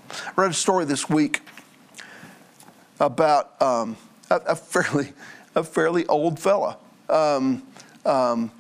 I 0.10 0.32
read 0.38 0.52
a 0.52 0.54
story 0.54 0.86
this 0.86 1.10
week 1.10 1.42
about 3.02 3.62
um, 3.62 3.98
a, 4.30 4.36
a 4.48 4.56
fairly 4.56 5.13
a 5.56 5.63
fairly 5.63 6.06
old 6.06 6.40
fella. 6.40 6.78
Um, 7.10 7.63
um, 8.06 8.52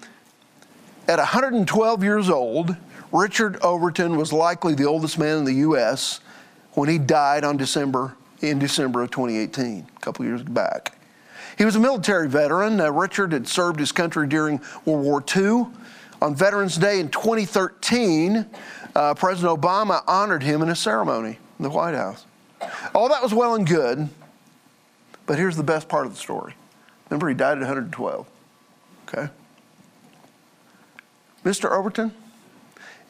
at 1.07 1.19
112 1.19 2.03
years 2.03 2.29
old, 2.29 2.75
Richard 3.11 3.57
Overton 3.61 4.17
was 4.17 4.33
likely 4.33 4.73
the 4.75 4.85
oldest 4.85 5.17
man 5.17 5.37
in 5.37 5.45
the 5.45 5.53
U.S. 5.53 6.19
when 6.73 6.89
he 6.89 6.97
died 6.97 7.43
on 7.43 7.55
December 7.55 8.15
in 8.41 8.59
December 8.59 9.03
of 9.03 9.11
2018, 9.11 9.87
a 9.95 9.99
couple 9.99 10.25
years 10.25 10.43
back. 10.43 10.99
He 11.57 11.65
was 11.65 11.75
a 11.75 11.79
military 11.79 12.29
veteran. 12.29 12.79
Uh, 12.79 12.91
Richard 12.91 13.31
had 13.31 13.47
served 13.47 13.79
his 13.79 13.91
country 13.91 14.27
during 14.27 14.61
World 14.85 15.03
War 15.03 15.23
II. 15.35 15.67
On 16.21 16.35
Veterans 16.35 16.77
Day 16.77 16.99
in 16.99 17.09
2013, 17.09 18.45
uh, 18.95 19.13
President 19.15 19.59
Obama 19.59 20.03
honored 20.07 20.43
him 20.43 20.61
in 20.61 20.69
a 20.69 20.75
ceremony 20.75 21.39
in 21.57 21.63
the 21.63 21.69
White 21.69 21.95
House. 21.95 22.25
All 22.93 23.09
that 23.09 23.21
was 23.21 23.33
well 23.33 23.55
and 23.55 23.67
good, 23.67 24.09
but 25.27 25.37
here's 25.37 25.55
the 25.57 25.63
best 25.63 25.87
part 25.87 26.07
of 26.07 26.13
the 26.13 26.17
story. 26.17 26.55
Remember, 27.09 27.27
he 27.27 27.35
died 27.35 27.57
at 27.57 27.59
112. 27.59 28.27
Okay? 29.07 29.29
Mr. 31.43 31.69
Overton 31.71 32.11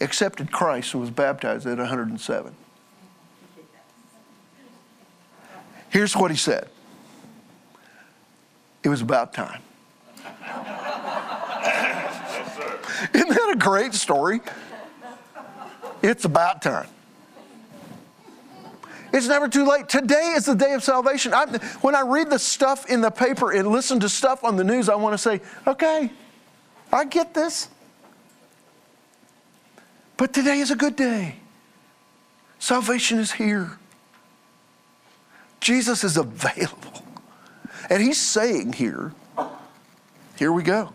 accepted 0.01 0.51
Christ 0.51 0.93
and 0.93 1.01
was 1.01 1.09
baptized 1.09 1.65
at 1.65 1.77
107. 1.77 2.55
Here's 5.89 6.15
what 6.15 6.29
he 6.31 6.37
said 6.37 6.67
It 8.83 8.89
was 8.89 9.01
about 9.01 9.33
time. 9.33 9.61
Isn't 13.13 13.29
that 13.29 13.51
a 13.53 13.57
great 13.57 13.93
story? 13.93 14.41
It's 16.01 16.25
about 16.25 16.61
time. 16.61 16.89
It's 19.13 19.27
never 19.27 19.47
too 19.47 19.65
late. 19.65 19.87
Today 19.87 20.33
is 20.35 20.45
the 20.45 20.55
day 20.55 20.73
of 20.73 20.83
salvation. 20.83 21.33
I, 21.33 21.45
when 21.81 21.95
I 21.95 22.01
read 22.01 22.29
the 22.29 22.39
stuff 22.39 22.89
in 22.89 23.01
the 23.01 23.11
paper 23.11 23.51
and 23.51 23.69
listen 23.69 23.99
to 24.01 24.09
stuff 24.09 24.43
on 24.43 24.55
the 24.57 24.63
news, 24.63 24.89
I 24.89 24.95
want 24.95 25.13
to 25.13 25.17
say, 25.17 25.41
okay, 25.65 26.11
I 26.91 27.05
get 27.05 27.33
this. 27.33 27.69
But 30.17 30.33
today 30.33 30.59
is 30.59 30.71
a 30.71 30.75
good 30.75 30.95
day. 30.95 31.37
Salvation 32.59 33.19
is 33.19 33.33
here. 33.33 33.77
Jesus 35.61 36.03
is 36.03 36.17
available. 36.17 37.03
And 37.89 38.01
he's 38.01 38.19
saying 38.19 38.73
here, 38.73 39.13
here 40.37 40.51
we 40.51 40.63
go. 40.63 40.93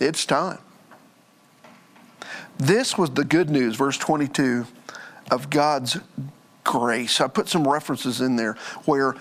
It's 0.00 0.26
time. 0.26 0.58
This 2.58 2.96
was 2.96 3.10
the 3.10 3.24
good 3.24 3.50
news, 3.50 3.76
verse 3.76 3.98
22, 3.98 4.66
of 5.30 5.50
God's 5.50 5.98
grace. 6.64 7.20
I 7.20 7.28
put 7.28 7.48
some 7.48 7.66
references 7.66 8.20
in 8.20 8.36
there 8.36 8.54
where 8.84 9.14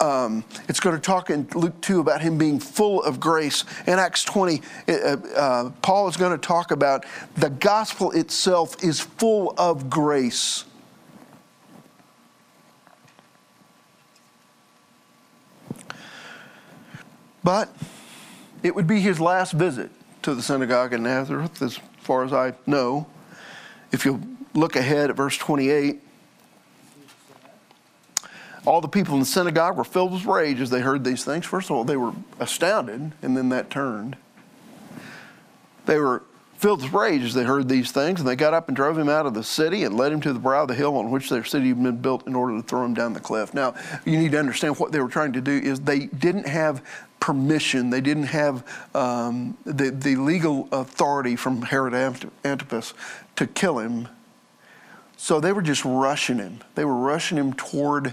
um, 0.00 0.44
it's 0.68 0.80
going 0.80 0.96
to 0.96 1.02
talk 1.02 1.30
in 1.30 1.48
Luke 1.54 1.80
2 1.80 2.00
about 2.00 2.20
him 2.20 2.38
being 2.38 2.58
full 2.60 3.02
of 3.02 3.20
grace. 3.20 3.64
In 3.86 3.98
Acts 3.98 4.24
20, 4.24 4.62
uh, 4.88 4.92
uh, 4.92 5.70
Paul 5.82 6.08
is 6.08 6.16
going 6.16 6.32
to 6.32 6.46
talk 6.46 6.70
about 6.70 7.04
the 7.36 7.50
gospel 7.50 8.10
itself 8.12 8.82
is 8.82 9.00
full 9.00 9.54
of 9.58 9.88
grace. 9.88 10.64
But 17.44 17.74
it 18.62 18.74
would 18.74 18.86
be 18.86 19.00
his 19.00 19.20
last 19.20 19.52
visit 19.52 19.90
to 20.22 20.34
the 20.34 20.42
synagogue 20.42 20.92
in 20.92 21.04
Nazareth, 21.04 21.62
as 21.62 21.78
far 22.00 22.24
as 22.24 22.32
I 22.32 22.52
know. 22.66 23.06
If 23.92 24.04
you 24.04 24.20
look 24.54 24.76
ahead 24.76 25.08
at 25.08 25.16
verse 25.16 25.36
28, 25.38 26.02
all 28.68 28.82
the 28.82 28.88
people 28.88 29.14
in 29.14 29.20
the 29.20 29.26
synagogue 29.26 29.78
were 29.78 29.84
filled 29.84 30.12
with 30.12 30.26
rage 30.26 30.60
as 30.60 30.68
they 30.68 30.80
heard 30.80 31.02
these 31.02 31.24
things. 31.24 31.46
First 31.46 31.70
of 31.70 31.76
all, 31.76 31.84
they 31.84 31.96
were 31.96 32.12
astounded, 32.38 33.12
and 33.22 33.34
then 33.34 33.48
that 33.48 33.70
turned. 33.70 34.16
They 35.86 35.98
were 35.98 36.22
filled 36.58 36.82
with 36.82 36.92
rage 36.92 37.22
as 37.22 37.32
they 37.32 37.44
heard 37.44 37.66
these 37.66 37.92
things, 37.92 38.20
and 38.20 38.28
they 38.28 38.36
got 38.36 38.52
up 38.52 38.68
and 38.68 38.76
drove 38.76 38.98
him 38.98 39.08
out 39.08 39.24
of 39.24 39.32
the 39.32 39.42
city 39.42 39.84
and 39.84 39.96
led 39.96 40.12
him 40.12 40.20
to 40.20 40.34
the 40.34 40.38
brow 40.38 40.62
of 40.62 40.68
the 40.68 40.74
hill 40.74 40.98
on 40.98 41.10
which 41.10 41.30
their 41.30 41.44
city 41.44 41.68
had 41.68 41.82
been 41.82 41.96
built 41.96 42.26
in 42.26 42.34
order 42.34 42.56
to 42.56 42.62
throw 42.62 42.84
him 42.84 42.92
down 42.92 43.14
the 43.14 43.20
cliff. 43.20 43.54
Now, 43.54 43.74
you 44.04 44.18
need 44.18 44.32
to 44.32 44.38
understand 44.38 44.76
what 44.76 44.92
they 44.92 45.00
were 45.00 45.08
trying 45.08 45.32
to 45.32 45.40
do 45.40 45.52
is 45.52 45.80
they 45.80 46.06
didn't 46.06 46.46
have 46.46 46.84
permission, 47.20 47.88
they 47.88 48.02
didn't 48.02 48.24
have 48.24 48.66
um, 48.94 49.56
the, 49.64 49.90
the 49.90 50.16
legal 50.16 50.68
authority 50.72 51.36
from 51.36 51.62
Herod 51.62 51.94
Antipas 52.44 52.92
to 53.36 53.46
kill 53.46 53.78
him. 53.78 54.08
So 55.16 55.40
they 55.40 55.52
were 55.52 55.62
just 55.62 55.86
rushing 55.86 56.36
him. 56.36 56.60
They 56.74 56.84
were 56.84 56.94
rushing 56.94 57.38
him 57.38 57.54
toward 57.54 58.12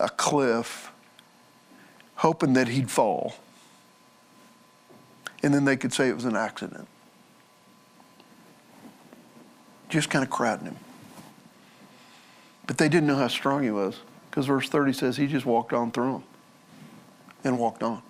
a 0.00 0.08
cliff, 0.08 0.90
hoping 2.16 2.54
that 2.54 2.68
he'd 2.68 2.90
fall. 2.90 3.34
And 5.42 5.54
then 5.54 5.64
they 5.64 5.76
could 5.76 5.92
say 5.92 6.08
it 6.08 6.14
was 6.14 6.24
an 6.24 6.36
accident. 6.36 6.88
Just 9.88 10.10
kind 10.10 10.24
of 10.24 10.30
crowding 10.30 10.66
him. 10.66 10.76
But 12.66 12.78
they 12.78 12.88
didn't 12.88 13.06
know 13.06 13.16
how 13.16 13.28
strong 13.28 13.62
he 13.62 13.70
was 13.70 13.96
because 14.30 14.46
verse 14.46 14.68
30 14.68 14.92
says 14.92 15.16
he 15.16 15.26
just 15.26 15.44
walked 15.44 15.72
on 15.72 15.90
through 15.90 16.12
them 16.12 16.24
and 17.42 17.58
walked 17.58 17.82
on 17.82 18.02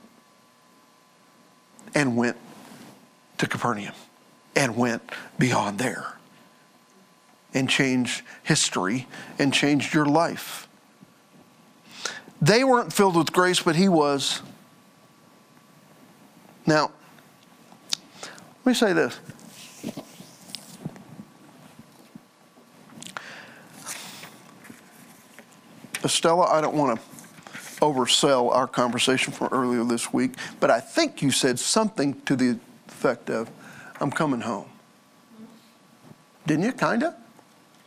and 1.94 2.16
went 2.16 2.36
to 3.38 3.46
Capernaum 3.46 3.94
and 4.54 4.76
went 4.76 5.02
beyond 5.38 5.78
there 5.78 6.18
and 7.54 7.68
changed 7.68 8.22
history 8.42 9.06
and 9.38 9.54
changed 9.54 9.94
your 9.94 10.06
life. 10.06 10.68
They 12.42 12.64
weren't 12.64 12.92
filled 12.92 13.16
with 13.16 13.32
grace, 13.32 13.60
but 13.60 13.76
he 13.76 13.88
was. 13.88 14.40
Now, 16.66 16.90
let 18.22 18.66
me 18.66 18.74
say 18.74 18.92
this. 18.92 19.18
Estella, 26.02 26.46
I 26.46 26.60
don't 26.60 26.74
want 26.74 26.98
to 26.98 27.06
oversell 27.80 28.54
our 28.54 28.66
conversation 28.66 29.32
from 29.32 29.48
earlier 29.52 29.84
this 29.84 30.12
week, 30.12 30.32
but 30.58 30.70
I 30.70 30.80
think 30.80 31.20
you 31.22 31.30
said 31.30 31.58
something 31.58 32.20
to 32.22 32.36
the 32.36 32.58
effect 32.88 33.28
of, 33.28 33.50
I'm 34.00 34.10
coming 34.10 34.40
home. 34.40 34.64
Mm-hmm. 34.64 35.44
Didn't 36.46 36.64
you, 36.64 36.72
kind 36.72 37.02
of? 37.02 37.14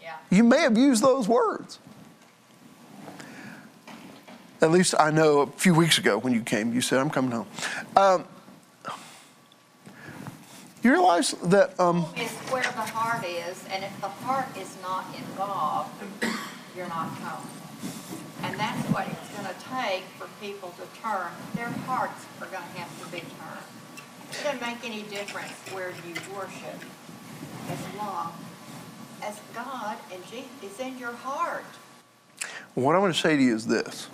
Yeah. 0.01 0.15
You 0.29 0.43
may 0.43 0.61
have 0.61 0.77
used 0.77 1.03
those 1.03 1.27
words. 1.27 1.79
At 4.63 4.71
least 4.71 4.95
I 4.97 5.11
know 5.11 5.41
a 5.41 5.47
few 5.47 5.75
weeks 5.75 5.97
ago 5.97 6.17
when 6.17 6.31
you 6.31 6.39
came, 6.39 6.73
you 6.73 6.79
said, 6.79 6.99
I'm 6.99 7.09
coming 7.09 7.31
home. 7.31 7.47
Um, 7.97 8.23
you 10.81 10.89
realize 10.89 11.31
that, 11.31 11.77
um, 11.81 12.05
Is 12.15 12.31
where 12.47 12.63
the 12.63 12.87
heart 12.95 13.25
is, 13.25 13.65
and 13.69 13.83
if 13.83 13.91
the 13.99 14.07
heart 14.07 14.47
is 14.57 14.77
not 14.81 15.03
involved, 15.17 15.91
you're 16.77 16.87
not 16.87 17.09
home. 17.09 17.45
And 18.43 18.57
that's 18.57 18.87
what 18.87 19.05
it's 19.05 19.35
gonna 19.35 19.53
take 19.83 20.05
for 20.17 20.29
people 20.39 20.73
to 20.79 21.01
turn. 21.01 21.27
Their 21.55 21.67
hearts 21.85 22.23
are 22.39 22.47
gonna 22.47 22.63
have 22.77 23.03
to 23.03 23.11
be 23.11 23.19
turned. 23.19 23.67
It 24.31 24.43
doesn't 24.45 24.61
make 24.61 24.85
any 24.85 25.01
difference 25.03 25.51
where 25.73 25.89
you 25.89 26.15
worship, 26.33 26.79
as 27.69 27.97
long 27.97 28.31
as 29.21 29.41
God 29.53 29.97
and 30.09 30.25
Jesus 30.27 30.47
is 30.63 30.79
in 30.79 30.97
your 30.97 31.11
heart. 31.11 31.65
what 32.75 32.95
I'm 32.95 33.01
going 33.01 33.11
to 33.11 33.19
say 33.19 33.35
to 33.35 33.43
you 33.43 33.55
is 33.55 33.67
this 33.67 34.07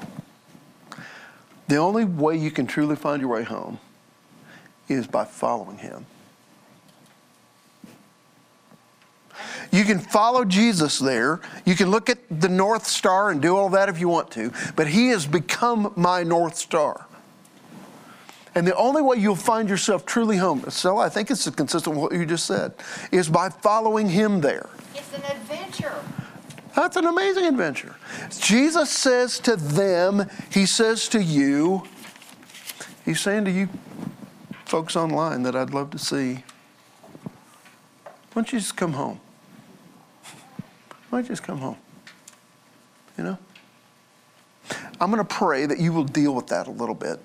the 1.69 1.77
only 1.77 2.03
way 2.03 2.35
you 2.35 2.49
can 2.49 2.65
truly 2.65 2.95
find 2.95 3.21
your 3.21 3.29
way 3.29 3.43
home 3.43 3.79
is 4.87 5.05
by 5.05 5.23
following 5.23 5.77
Him. 5.77 6.05
You 9.71 9.83
can 9.85 9.99
follow 9.99 10.43
Jesus 10.45 10.97
there. 10.97 11.39
You 11.65 11.75
can 11.75 11.91
look 11.91 12.09
at 12.09 12.17
the 12.31 12.49
North 12.49 12.87
Star 12.87 13.29
and 13.29 13.39
do 13.39 13.55
all 13.55 13.69
that 13.69 13.87
if 13.87 13.99
you 13.99 14.09
want 14.09 14.31
to, 14.31 14.51
but 14.75 14.87
He 14.87 15.09
has 15.09 15.27
become 15.27 15.93
my 15.95 16.23
North 16.23 16.55
Star. 16.55 17.05
And 18.55 18.65
the 18.65 18.75
only 18.75 19.03
way 19.03 19.17
you'll 19.17 19.35
find 19.35 19.69
yourself 19.69 20.07
truly 20.07 20.37
home, 20.37 20.65
Stella, 20.69 21.05
I 21.05 21.09
think 21.09 21.29
it's 21.29 21.47
consistent 21.51 21.95
with 21.95 22.03
what 22.03 22.13
you 22.13 22.25
just 22.25 22.47
said, 22.47 22.73
is 23.11 23.29
by 23.29 23.49
following 23.49 24.09
Him 24.09 24.41
there. 24.41 24.69
It's 24.95 25.13
an 25.13 25.21
adventure. 25.21 25.93
That's 26.79 26.95
an 26.95 27.07
amazing 27.07 27.43
adventure. 27.43 27.93
Jesus 28.39 28.89
says 28.89 29.37
to 29.39 29.57
them, 29.57 30.29
He 30.49 30.65
says 30.65 31.09
to 31.09 31.21
you, 31.21 31.83
He's 33.03 33.19
saying 33.19 33.43
to 33.43 33.51
you 33.51 33.67
folks 34.63 34.95
online 34.95 35.43
that 35.43 35.57
I'd 35.57 35.71
love 35.71 35.89
to 35.89 35.99
see, 35.99 36.35
why 38.05 38.13
don't 38.33 38.53
you 38.53 38.59
just 38.59 38.77
come 38.77 38.93
home? 38.93 39.19
Why 41.09 41.17
don't 41.17 41.23
you 41.23 41.29
just 41.33 41.43
come 41.43 41.57
home? 41.57 41.75
You 43.17 43.25
know? 43.25 43.37
I'm 45.01 45.11
going 45.11 45.21
to 45.21 45.35
pray 45.35 45.65
that 45.65 45.81
you 45.81 45.91
will 45.91 46.05
deal 46.05 46.33
with 46.33 46.47
that 46.47 46.67
a 46.67 46.71
little 46.71 46.95
bit 46.95 47.19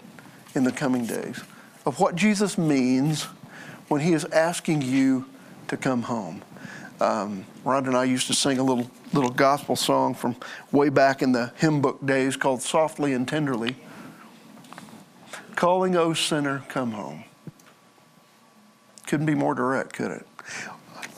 in 0.56 0.64
the 0.64 0.72
coming 0.72 1.06
days 1.06 1.44
of 1.86 2.00
what 2.00 2.16
Jesus 2.16 2.58
means 2.58 3.22
when 3.86 4.00
He 4.00 4.14
is 4.14 4.24
asking 4.24 4.82
you 4.82 5.26
to 5.68 5.76
come 5.76 6.02
home. 6.02 6.42
Um, 7.04 7.44
Rhonda 7.66 7.88
and 7.88 7.96
I 7.96 8.04
used 8.04 8.28
to 8.28 8.34
sing 8.34 8.58
a 8.58 8.62
little 8.62 8.90
little 9.12 9.30
gospel 9.30 9.76
song 9.76 10.14
from 10.14 10.36
way 10.72 10.88
back 10.88 11.20
in 11.20 11.32
the 11.32 11.52
hymn 11.56 11.82
book 11.82 12.04
days 12.04 12.34
called 12.34 12.62
"Softly 12.62 13.12
and 13.12 13.28
Tenderly." 13.28 13.76
Calling, 15.54 15.96
O 15.96 16.14
sinner, 16.14 16.64
come 16.68 16.92
home. 16.92 17.24
Couldn't 19.06 19.26
be 19.26 19.34
more 19.34 19.54
direct, 19.54 19.92
could 19.92 20.12
it? 20.12 20.26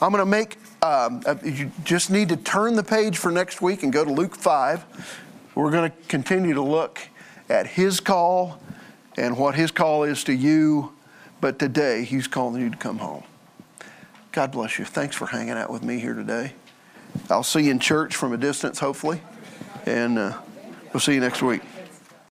I'm 0.01 0.11
going 0.11 0.21
to 0.21 0.25
make. 0.25 0.57
Um, 0.81 1.23
uh, 1.25 1.35
you 1.43 1.71
just 1.85 2.11
need 2.11 2.29
to 2.29 2.37
turn 2.37 2.75
the 2.75 2.83
page 2.83 3.17
for 3.17 3.31
next 3.31 3.61
week 3.61 3.83
and 3.83 3.93
go 3.93 4.03
to 4.03 4.11
Luke 4.11 4.35
five. 4.35 4.83
We're 5.55 5.71
going 5.71 5.89
to 5.89 5.97
continue 6.09 6.53
to 6.53 6.61
look 6.61 6.99
at 7.49 7.65
His 7.65 8.01
call 8.01 8.59
and 9.15 9.37
what 9.37 9.55
His 9.55 9.71
call 9.71 10.03
is 10.03 10.25
to 10.25 10.33
you. 10.33 10.91
But 11.39 11.59
today, 11.59 12.03
He's 12.03 12.27
calling 12.27 12.61
you 12.61 12.69
to 12.71 12.77
come 12.77 12.97
home. 12.97 13.23
God 14.37 14.51
bless 14.51 14.77
you. 14.77 14.85
Thanks 14.85 15.15
for 15.15 15.25
hanging 15.25 15.53
out 15.53 15.71
with 15.71 15.81
me 15.81 15.97
here 15.97 16.13
today. 16.13 16.51
I'll 17.27 17.41
see 17.41 17.61
you 17.61 17.71
in 17.71 17.79
church 17.79 18.15
from 18.15 18.33
a 18.33 18.37
distance, 18.37 18.77
hopefully, 18.77 19.19
and 19.87 20.19
uh, 20.19 20.37
we'll 20.93 20.99
see 20.99 21.15
you 21.15 21.19
next 21.19 21.41
week. 21.41 21.63